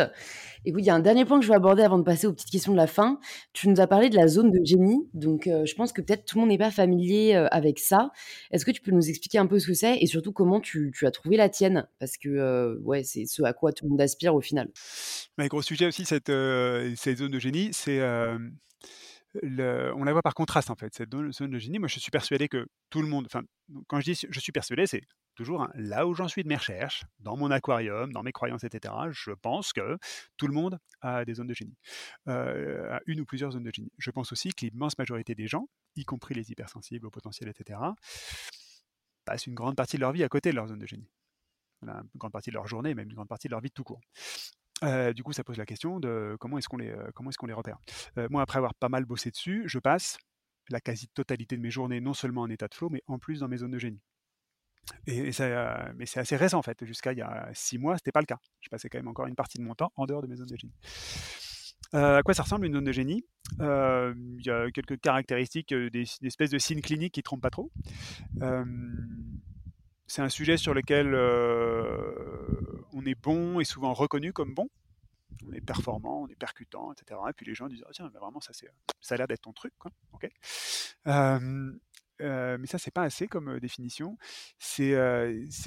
[0.64, 2.32] Écoute, il y a un dernier point que je veux aborder avant de passer aux
[2.32, 3.18] petites questions de la fin.
[3.52, 6.24] Tu nous as parlé de la zone de génie, donc euh, je pense que peut-être
[6.24, 8.10] tout le monde n'est pas familier euh, avec ça.
[8.50, 10.92] Est-ce que tu peux nous expliquer un peu ce que c'est et surtout comment tu,
[11.02, 11.88] as trouvé la tienne?
[11.98, 14.70] Parce que, euh, ouais, c'est ce à quoi tout le monde aspire au final.
[15.38, 16.32] Un gros sujet aussi, cette,
[16.96, 18.00] cette zone de génie, c'est
[19.42, 21.78] on la voit par contraste en fait, cette zone de génie.
[21.78, 23.42] Moi, je suis persuadé que tout le monde, enfin,
[23.86, 25.02] quand je dis je suis persuadé, c'est
[25.34, 28.64] toujours hein, là où j'en suis de mes recherches, dans mon aquarium, dans mes croyances,
[28.64, 28.94] etc.
[29.10, 29.98] Je pense que
[30.36, 31.76] tout le monde a des zones de génie,
[32.28, 33.92] euh, une ou plusieurs zones de génie.
[33.98, 37.78] Je pense aussi que l'immense majorité des gens, y compris les hypersensibles au potentiel, etc.,
[39.24, 41.10] passent une grande partie de leur vie à côté de leur zone de génie.
[41.82, 44.00] une grande partie de leur journée, même une grande partie de leur vie tout court
[44.82, 47.54] du coup, ça pose la question de comment est-ce qu'on les, comment est-ce qu'on les
[47.54, 47.78] repère.
[48.30, 50.18] moi, après avoir pas mal bossé dessus, je passe
[50.70, 53.48] la quasi-totalité de mes journées non seulement en état de flow, mais en plus dans
[53.48, 54.00] mes zones de génie.
[55.06, 56.84] Et, ça, mais c'est assez récent en fait.
[56.84, 58.38] Jusqu'à il y a six mois, c'était pas le cas.
[58.60, 60.46] Je passais quand même encore une partie de mon temps en dehors de mes zones
[60.46, 60.74] de génie.
[61.92, 63.24] à quoi ça ressemble une zone de génie?
[63.60, 67.72] Il y a quelques caractéristiques, des, espèces de signes cliniques qui trompent pas trop.
[70.06, 71.14] c'est un sujet sur lequel
[72.96, 74.68] on est bon et souvent reconnu comme bon.
[75.46, 77.20] On est performant, on est percutant, etc.
[77.28, 79.52] Et puis les gens disent ah, tiens, mais vraiment ça ça a l'air d'être ton
[79.52, 79.74] truc,
[81.04, 84.16] mais ça c'est pas assez comme définition.
[84.58, 84.92] C'est,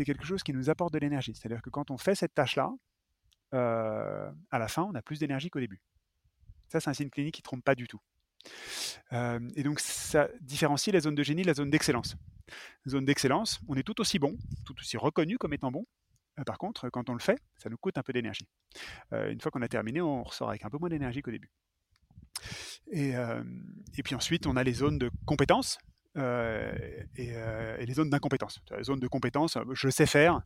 [0.05, 1.35] quelque chose qui nous apporte de l'énergie.
[1.35, 2.73] C'est-à-dire que quand on fait cette tâche-là,
[3.51, 5.81] à la fin, on a plus d'énergie qu'au début.
[6.69, 8.01] Ça c'est un signe clinique qui trompe pas du tout.
[9.11, 12.15] et donc ça différencie la zone de génie de la zone d'excellence.
[12.87, 15.85] Zone d'excellence, on est tout aussi bon, tout aussi reconnu comme étant bon,
[16.45, 18.47] par contre, quand on le fait, ça nous coûte un peu d'énergie.
[19.13, 21.51] Euh, une fois qu'on a terminé, on ressort avec un peu moins d'énergie qu'au début.
[22.91, 23.43] Et, euh,
[24.03, 25.77] puis ensuite, on a les zones de compétences
[26.15, 27.33] et,
[27.85, 28.59] les zones d'incompétence.
[28.69, 30.41] La zone de compétence, je sais faire.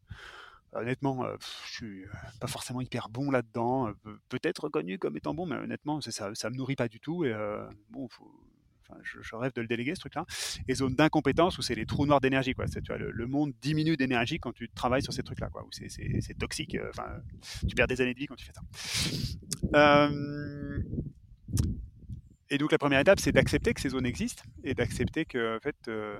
[0.73, 1.25] Honnêtement,
[1.65, 2.05] je suis
[2.39, 3.93] pas forcément hyper bon là-dedans.
[4.29, 7.25] Peut-être reconnu comme étant bon, mais honnêtement, ça, ça me nourrit pas du tout.
[7.25, 7.33] Et
[7.89, 8.31] bon, faut,
[9.03, 10.25] je, rêve de le déléguer, ce truc-là.
[10.67, 12.53] Et zone d'incompétence où c'est les trous noirs d'énergie.
[12.53, 12.65] Quoi.
[12.97, 15.49] Le, monde diminue d'énergie quand tu travailles sur ces trucs-là.
[15.49, 16.75] Quoi, c'est, toxique.
[16.75, 16.91] Euh,
[17.67, 18.61] tu perds des années de vie quand tu fais ça.
[19.75, 20.81] Euh,
[22.49, 25.59] et donc la première étape, c'est d'accepter que ces zones existent et d'accepter que en
[25.59, 26.19] fait, euh,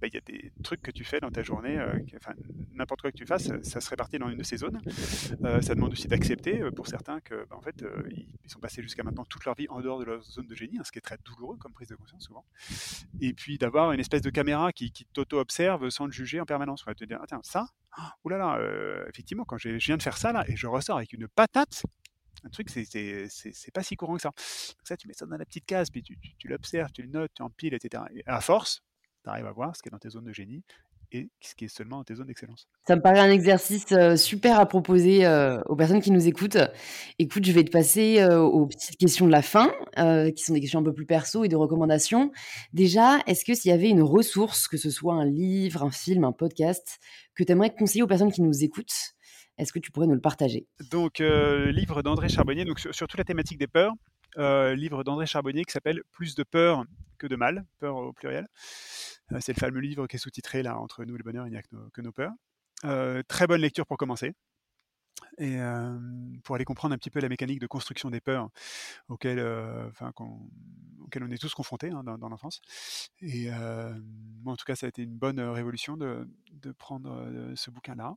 [0.00, 2.32] bah, il y a des trucs que tu fais dans ta journée, euh, enfin,
[2.72, 4.80] n'importe quoi que tu fasses, ça se répartit dans une de ces zones.
[5.44, 8.82] Euh, ça demande aussi d'accepter euh, pour certains que, bah, en fait, ils sont passés
[8.82, 10.98] jusqu'à maintenant toute leur vie en dehors de leur zone de génie, hein, ce qui
[10.98, 12.44] est très douloureux comme prise de conscience souvent.
[13.20, 16.84] Et puis d'avoir une espèce de caméra qui, t'auto-observe sans te juger en permanence.
[16.86, 17.66] Tu te dire, tiens, ça,
[18.24, 18.30] oh
[19.08, 21.82] effectivement, quand je viens de faire ça là et je ressors avec une patate,
[22.44, 24.30] un truc, c'est pas si courant que ça.
[24.84, 27.32] Ça, tu mets ça dans la petite case, puis tu, tu l'observes, tu le notes,
[27.34, 28.04] tu empiles, etc.
[28.14, 28.82] Et à force,
[29.28, 30.62] tu arrives à voir ce qui est dans tes zones de génie
[31.12, 32.66] et ce qui est seulement dans tes zones d'excellence.
[32.86, 35.26] Ça me paraît un exercice super à proposer
[35.66, 36.58] aux personnes qui nous écoutent.
[37.18, 39.72] Écoute, je vais te passer aux petites questions de la fin,
[40.34, 42.30] qui sont des questions un peu plus perso et de recommandations.
[42.72, 46.24] Déjà, est-ce que s'il y avait une ressource, que ce soit un livre, un film,
[46.24, 46.98] un podcast,
[47.34, 49.14] que tu aimerais conseiller aux personnes qui nous écoutent,
[49.56, 50.66] est-ce que tu pourrais nous le partager?
[50.90, 53.92] Donc, livre d'André Charbonnier, donc sur, toute la thématique des peurs,
[54.36, 56.84] livre d'André Charbonnier qui s'appelle Plus de peur
[57.16, 58.46] que de mal, peur au pluriel.
[59.32, 61.56] Euh, c'est le fameux livre qui est sous-titré là, Entre nous le bonheur, il n'y
[61.56, 62.32] a que nos, peurs.
[62.84, 64.34] Euh, très bonne lecture pour commencer.
[65.38, 65.58] et
[66.44, 68.50] pour aller comprendre un petit peu la mécanique de construction des peurs
[69.08, 72.60] auxquelles, on est tous confrontés hein, dans, l'enfance.
[73.20, 73.50] Et
[74.42, 76.28] moi, en tout cas, ça a été une bonne révolution de,
[76.78, 78.16] prendre ce bouquin-là.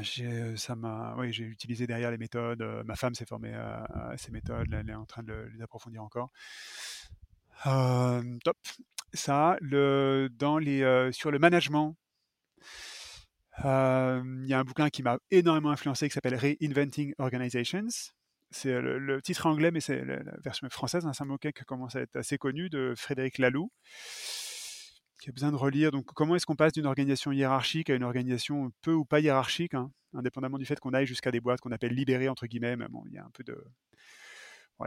[0.00, 0.76] J'ai, ça
[1.18, 2.62] oui, j'ai utilisé derrière les méthodes.
[2.86, 4.72] ma femme s'est formée à, ces méthodes.
[4.72, 6.30] elle est en train de les approfondir encore.
[7.64, 8.56] top.
[9.14, 11.96] Ça, dans les, sur le management,
[13.58, 17.88] il y a un bouquin qui m'a énormément influencé qui s'appelle Reinventing Organizations.
[18.50, 21.06] C'est le, titre anglais, mais c'est la, version française.
[21.06, 23.70] Hein, c'est un bouquin qui commence à être assez connu de Frédéric Laloux,
[25.20, 25.90] qui a besoin de relire.
[25.90, 29.74] Donc, comment est-ce qu'on passe d'une organisation hiérarchique à une organisation peu ou pas hiérarchique,
[29.74, 32.76] hein, indépendamment du fait qu'on aille jusqu'à des boîtes qu'on appelle libérées entre guillemets.
[32.90, 33.56] Bon, il y a un peu de,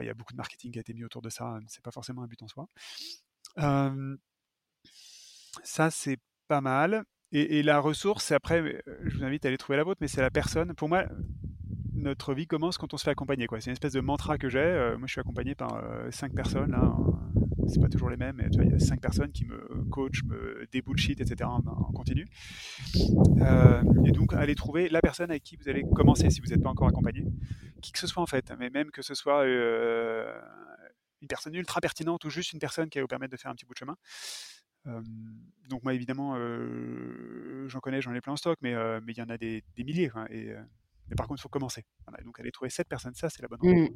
[0.01, 1.59] il y a beaucoup de marketing qui a été mis autour de ça.
[1.67, 2.67] C'est pas forcément un but en soi.
[5.63, 7.03] Ça, c'est pas mal.
[7.31, 10.31] Et, la ressource, après, je vous invite à aller trouver la vôtre, mais c'est la
[10.31, 10.73] personne.
[10.73, 11.03] Pour moi,
[11.93, 13.47] notre vie commence quand on se fait accompagner.
[13.59, 14.93] C'est une espèce de mantra que j'ai.
[14.97, 16.71] Moi, je suis accompagné par euh, cinq personnes.
[16.71, 16.95] Là.
[17.67, 19.57] C'est pas toujours les mêmes, mais il y a cinq personnes qui me
[19.89, 21.49] coachent, me débullshit, etc.
[21.49, 21.61] en,
[21.93, 22.25] continu.
[24.05, 26.69] et donc, allez trouver la personne avec qui vous allez commencer si vous n'êtes pas
[26.69, 27.25] encore accompagné.
[27.81, 28.53] Qui que ce soit, en fait.
[28.59, 29.45] Mais même que ce soit
[31.21, 33.55] une personne ultra pertinente ou juste une personne qui va vous permettre de faire un
[33.55, 33.97] petit bout de chemin
[35.69, 36.35] donc moi évidemment
[37.67, 40.11] j'en connais, j'en ai plein en stock, mais mais il y en a des, milliers.
[40.29, 40.53] et,
[41.09, 41.85] mais par contre il faut commencer.
[42.23, 43.59] donc aller trouver cette personne, ça c'est la bonne.
[43.63, 43.87] Mmh.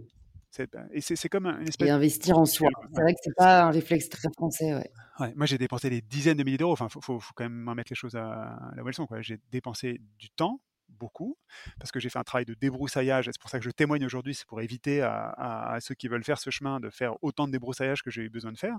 [0.74, 1.88] Bah, et c'est comme une espèce.
[1.88, 2.70] Et investir en soi.
[2.92, 4.74] C'est vrai que c'est pas un réflexe très français.
[5.20, 5.34] Ouais.
[5.36, 6.74] moi j'ai dépensé des dizaines de milliers d'euros.
[6.74, 9.08] Enfin faut, faut, quand même mettre les choses à, la où elles sont.
[9.20, 10.60] J'ai dépensé du temps,
[10.90, 11.38] beaucoup,
[11.80, 14.06] parce que j'ai fait un travail de débroussaillage, et c'est pour ça que je témoigne
[14.06, 17.52] aujourd'hui, c'est pour éviter à, ceux qui veulent faire ce chemin de faire autant de
[17.52, 18.78] débroussaillage que j'ai eu besoin de faire.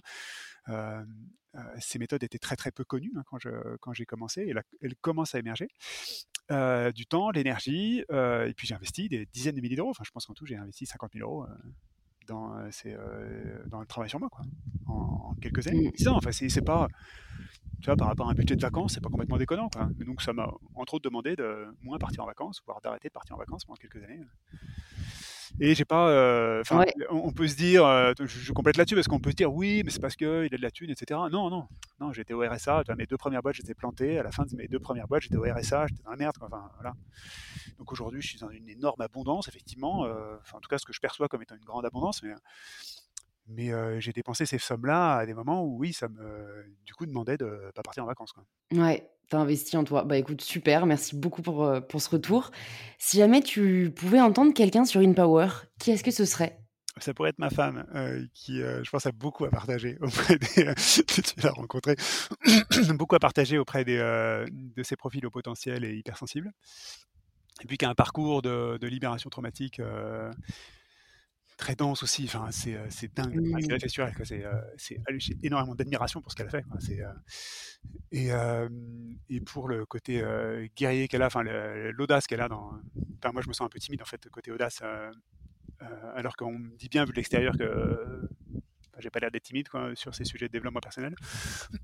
[0.68, 1.02] Euh,
[1.56, 3.50] euh, ces méthodes étaient très très peu connues hein, quand, je,
[3.80, 5.68] quand j'ai commencé, et là, elles commencent à émerger.
[6.50, 10.10] Euh, du temps, l'énergie, et puis j'ai investi des dizaines de milliers d'euros, enfin je
[10.10, 11.46] pense qu'en tout j'ai investi 50 000 euros
[12.26, 12.50] dans,
[13.66, 14.44] dans le travail sur moi, quoi,
[14.86, 15.92] en, quelques années.
[15.96, 16.88] C'est enfin c'est pas
[17.80, 19.68] tu vois, par rapport à un budget de vacances, c'est pas complètement déconnant.
[19.68, 19.88] Quoi.
[19.98, 23.12] Mais donc, ça m'a entre autres demandé de moins partir en vacances, voire d'arrêter de
[23.12, 24.20] partir en vacances pendant quelques années.
[25.58, 26.08] Et j'ai pas.
[26.10, 26.62] Euh,
[27.10, 29.90] on, peut se dire, euh, je, complète là-dessus parce qu'on peut se dire, oui, mais
[29.90, 31.18] c'est parce qu'il a de la thune, etc.
[31.30, 31.66] Non, non,
[31.98, 32.84] non, j'étais au RSA.
[32.96, 34.18] mes deux premières boîtes, j'étais planté.
[34.18, 36.36] À la fin de mes deux premières boîtes, j'étais au RSA, j'étais dans la merde.
[36.40, 36.94] Enfin, voilà.
[37.78, 40.04] Donc aujourd'hui, je suis dans une énorme abondance, effectivement.
[40.04, 42.22] Euh, enfin, en tout cas, ce que je perçois comme étant une grande abondance.
[42.22, 42.32] Mais
[43.50, 47.36] mais j'ai dépensé ces sommes-là à des moments où oui, ça me du coup demandait
[47.36, 48.32] de ne pas partir en vacances.
[48.32, 48.44] Quoi.
[48.72, 50.04] Ouais, as investi en toi.
[50.04, 52.50] Bah écoute, super, merci beaucoup pour, pour ce retour.
[52.98, 55.48] Si jamais tu pouvais entendre quelqu'un sur InPower,
[55.78, 56.58] qui est-ce que ce serait?
[56.98, 57.86] Ça pourrait être ma femme,
[58.34, 60.74] qui, je pense, a beaucoup à partager auprès des.
[61.06, 61.96] tu l'as rencontré,
[62.94, 66.50] beaucoup à partager auprès des, de ses profils au potentiel et hypersensibles.
[67.62, 69.80] Et puis qui a un parcours de, de libération traumatique
[71.60, 72.24] très dense aussi.
[72.24, 73.88] Enfin, c'est, c'est dingue mmh.
[73.88, 74.14] sur elle.
[74.24, 74.44] C'est,
[74.76, 76.64] c'est, j'ai énormément d'admiration pour ce qu'elle a fait.
[76.80, 77.00] C'est,
[78.12, 78.30] et,
[79.28, 80.22] et pour le côté
[80.76, 82.72] guerrier qu'elle a, enfin l'audace qu'elle a dans.
[83.18, 84.82] Enfin, moi, je me sens un peu timide en fait côté audace,
[86.14, 88.28] alors qu'on me dit bien vu de l'extérieur que
[88.98, 91.14] j'ai pas l'air d'être timide quoi, sur ces sujets de développement personnel.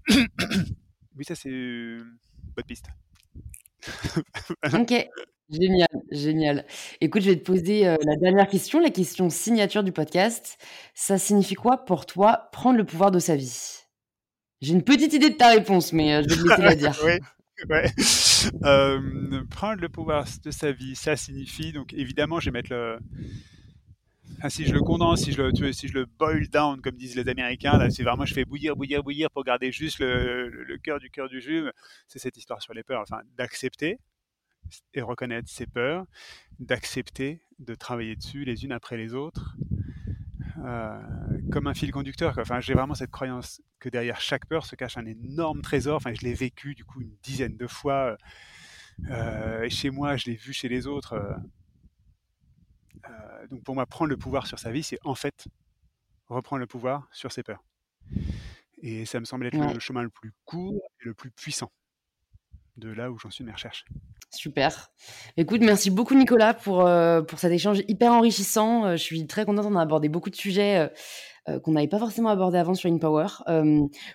[1.16, 1.98] oui, ça c'est
[2.54, 2.86] bonne piste.
[4.72, 5.08] ok.
[5.48, 6.66] Génial, génial.
[7.00, 10.58] Écoute, je vais te poser euh, la dernière question, la question signature du podcast.
[10.94, 13.84] Ça signifie quoi pour toi prendre le pouvoir de sa vie?
[14.60, 17.00] J'ai une petite idée de ta réponse, mais euh, je vais te laisser la dire.
[17.04, 17.18] oui,
[17.70, 17.90] ouais.
[19.50, 22.98] Prendre le pouvoir de sa vie, ça signifie donc évidemment, je vais mettre le.
[24.48, 27.28] si je le condense, si je le, si je le boil down, comme disent les
[27.28, 30.98] Américains, là, c'est vraiment, je fais bouillir, bouillir, bouillir pour garder juste le, le cœur
[30.98, 31.66] du cœur du jus.
[32.08, 33.98] C'est cette histoire sur les peurs, enfin, d'accepter
[34.94, 36.06] et reconnaître ses peurs,
[36.58, 39.56] d'accepter de travailler dessus les unes après les autres,
[40.64, 40.98] euh,
[41.52, 42.36] comme un fil conducteur.
[42.38, 45.96] Enfin, j'ai vraiment cette croyance que derrière chaque peur se cache un énorme trésor.
[45.96, 48.16] Enfin, je l'ai vécu du coup une dizaine de fois
[49.10, 51.14] euh, chez moi, je l'ai vu chez les autres.
[53.08, 55.46] Euh, donc pour moi, prendre le pouvoir sur sa vie, c'est en fait
[56.28, 57.64] reprendre le pouvoir sur ses peurs.
[58.82, 61.70] Et ça me semble être le chemin le plus court et le plus puissant
[62.76, 63.84] de là où j'en suis de mes recherches.
[64.30, 64.90] Super.
[65.36, 68.84] Écoute, merci beaucoup Nicolas pour, euh, pour cet échange hyper enrichissant.
[68.84, 70.90] Euh, je suis très contente, on a abordé beaucoup de sujets
[71.48, 73.26] euh, qu'on n'avait pas forcément abordés avant sur InPower.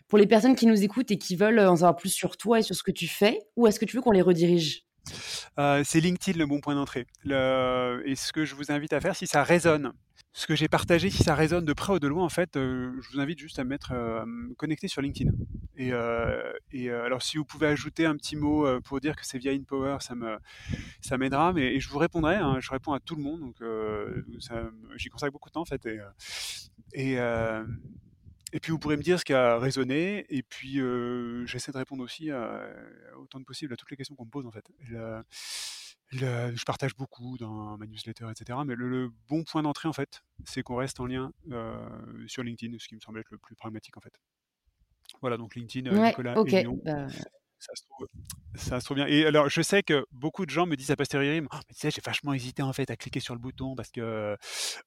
[0.07, 2.61] pour les personnes qui nous écoutent et qui veulent en savoir plus sur toi et
[2.61, 4.83] sur ce que tu fais, où est-ce que tu veux qu'on les redirige?
[5.83, 7.07] C'est LinkedIn le bon point d'entrée.
[7.25, 9.93] Et ce que je vous invite à faire, si ça résonne,
[10.33, 12.93] ce que j'ai partagé, si ça résonne de près ou de loin, en fait, euh,
[13.01, 14.25] je vous invite juste à me mettre euh,
[14.57, 15.31] connecté sur LinkedIn.
[15.75, 19.37] Et, euh, et alors, si vous pouvez ajouter un petit mot pour dire que c'est
[19.37, 20.37] via InPower, ça me
[21.01, 21.53] ça m'aidera.
[21.53, 22.35] Mais je vous répondrai.
[22.35, 23.57] Hein, je réponds à tout le monde, donc
[24.95, 25.87] j'y consacre beaucoup de temps en fait.
[26.93, 30.27] Et puis vous pourrez me dire ce qui a résonné.
[30.29, 30.79] Et puis
[31.45, 32.29] j'essaie de répondre aussi
[33.17, 34.69] autant que possible à toutes les questions qu'on me pose en fait
[36.11, 38.59] je partage beaucoup dans ma newsletter, etc.
[38.65, 41.87] Mais le, bon point d'entrée, en fait, c'est qu'on reste en lien euh,
[42.27, 44.13] sur LinkedIn, ce qui me semble être le plus pragmatique, en fait.
[45.21, 47.07] Voilà, donc LinkedIn, euh, Nicolas et bah
[47.61, 48.07] ça se, trouve,
[48.55, 49.05] ça se trouve bien.
[49.05, 51.79] Et alors, je sais que beaucoup de gens me disent à posteriori, oh, mais tu
[51.79, 54.35] sais, j'ai vachement hésité en fait à cliquer sur le bouton parce que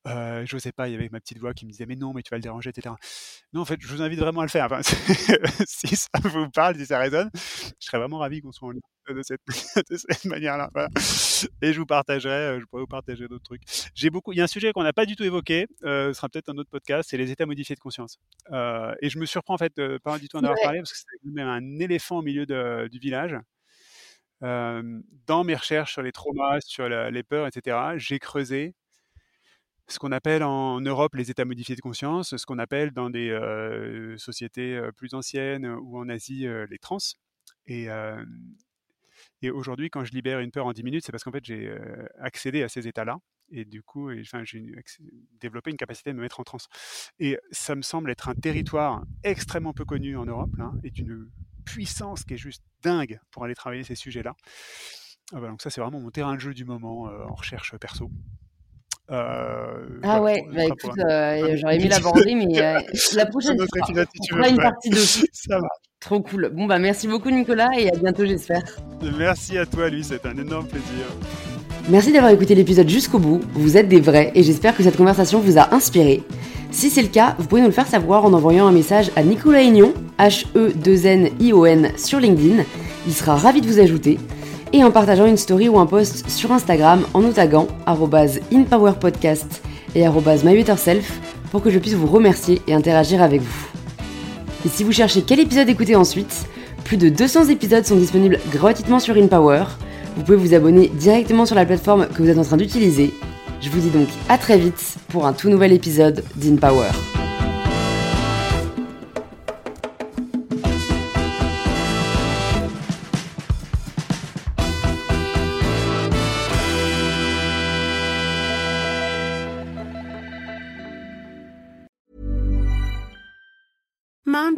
[0.08, 2.12] euh, je sais pas, il y avait ma petite voix qui me disait, mais non,
[2.12, 2.92] mais tu vas le déranger, etc.
[3.52, 4.64] Non, en fait, je vous invite vraiment à le faire.
[4.64, 4.80] Enfin,
[5.66, 8.80] si ça vous parle, si ça résonne, je serais vraiment ravi qu'on soit en lien
[9.14, 9.40] de cette,
[9.90, 10.70] de cette manière-là.
[11.62, 13.62] Et je vous partagerai, euh, je pourrais vous partager d'autres trucs.
[13.94, 16.14] J'ai beaucoup, il y a un sujet qu'on n'a pas du tout évoqué, euh, ce
[16.14, 18.18] sera peut-être un autre podcast, c'est les états modifiés de conscience.
[18.52, 20.92] Euh, et je me surprends en fait de pas du tout en avoir parlé parce
[20.92, 23.36] que c'est même un éléphant au milieu du village.
[24.40, 28.74] dans mes recherches sur les traumas, sur les peurs, etc., j'ai creusé
[29.86, 33.36] ce qu'on appelle en Europe les états modifiés de conscience, ce qu'on appelle dans des
[34.16, 36.98] sociétés plus anciennes ou en Asie les trans.
[37.66, 37.88] Et,
[39.44, 41.72] et aujourd'hui, quand je libère une peur en 10 minutes, c'est parce qu'en fait, j'ai
[42.20, 43.18] accédé à ces états-là.
[43.50, 44.64] Et du coup, enfin, j'ai
[45.40, 46.66] développé une capacité de me mettre en transe.
[47.18, 51.30] Et ça me semble être un territoire extrêmement peu connu en Europe, là, et d'une
[51.64, 54.34] puissance qui est juste dingue pour aller travailler ces sujets-là.
[55.32, 58.10] Ah bah, donc ça, c'est vraiment mon terrain de jeu du moment en recherche perso.
[59.10, 62.80] Euh, ah ouais, bah écoute, euh, j'aurais aimé l'aborder, mais euh,
[63.14, 64.96] la prochaine on fera une partie de
[65.32, 65.68] Ça va.
[66.04, 66.50] Trop cool.
[66.52, 68.62] Bon bah merci beaucoup Nicolas et à bientôt j'espère.
[69.16, 71.06] Merci à toi lui, c'est un énorme plaisir.
[71.88, 73.40] Merci d'avoir écouté l'épisode jusqu'au bout.
[73.54, 76.22] Vous êtes des vrais et j'espère que cette conversation vous a inspiré.
[76.70, 79.22] Si c'est le cas, vous pouvez nous le faire savoir en envoyant un message à
[79.22, 82.64] Nicolas Aignon, H-E-2-N-I-O-N, sur LinkedIn.
[83.06, 84.18] Il sera ravi de vous ajouter
[84.74, 89.62] et en partageant une story ou un post sur Instagram en nous taguant inpowerpodcast
[89.94, 91.18] et mybetterself
[91.50, 93.73] pour que je puisse vous remercier et interagir avec vous.
[94.64, 96.46] Et si vous cherchez quel épisode écouter ensuite,
[96.84, 99.64] plus de 200 épisodes sont disponibles gratuitement sur InPower.
[100.16, 103.12] Vous pouvez vous abonner directement sur la plateforme que vous êtes en train d'utiliser.
[103.60, 106.90] Je vous dis donc à très vite pour un tout nouvel épisode d'InPower.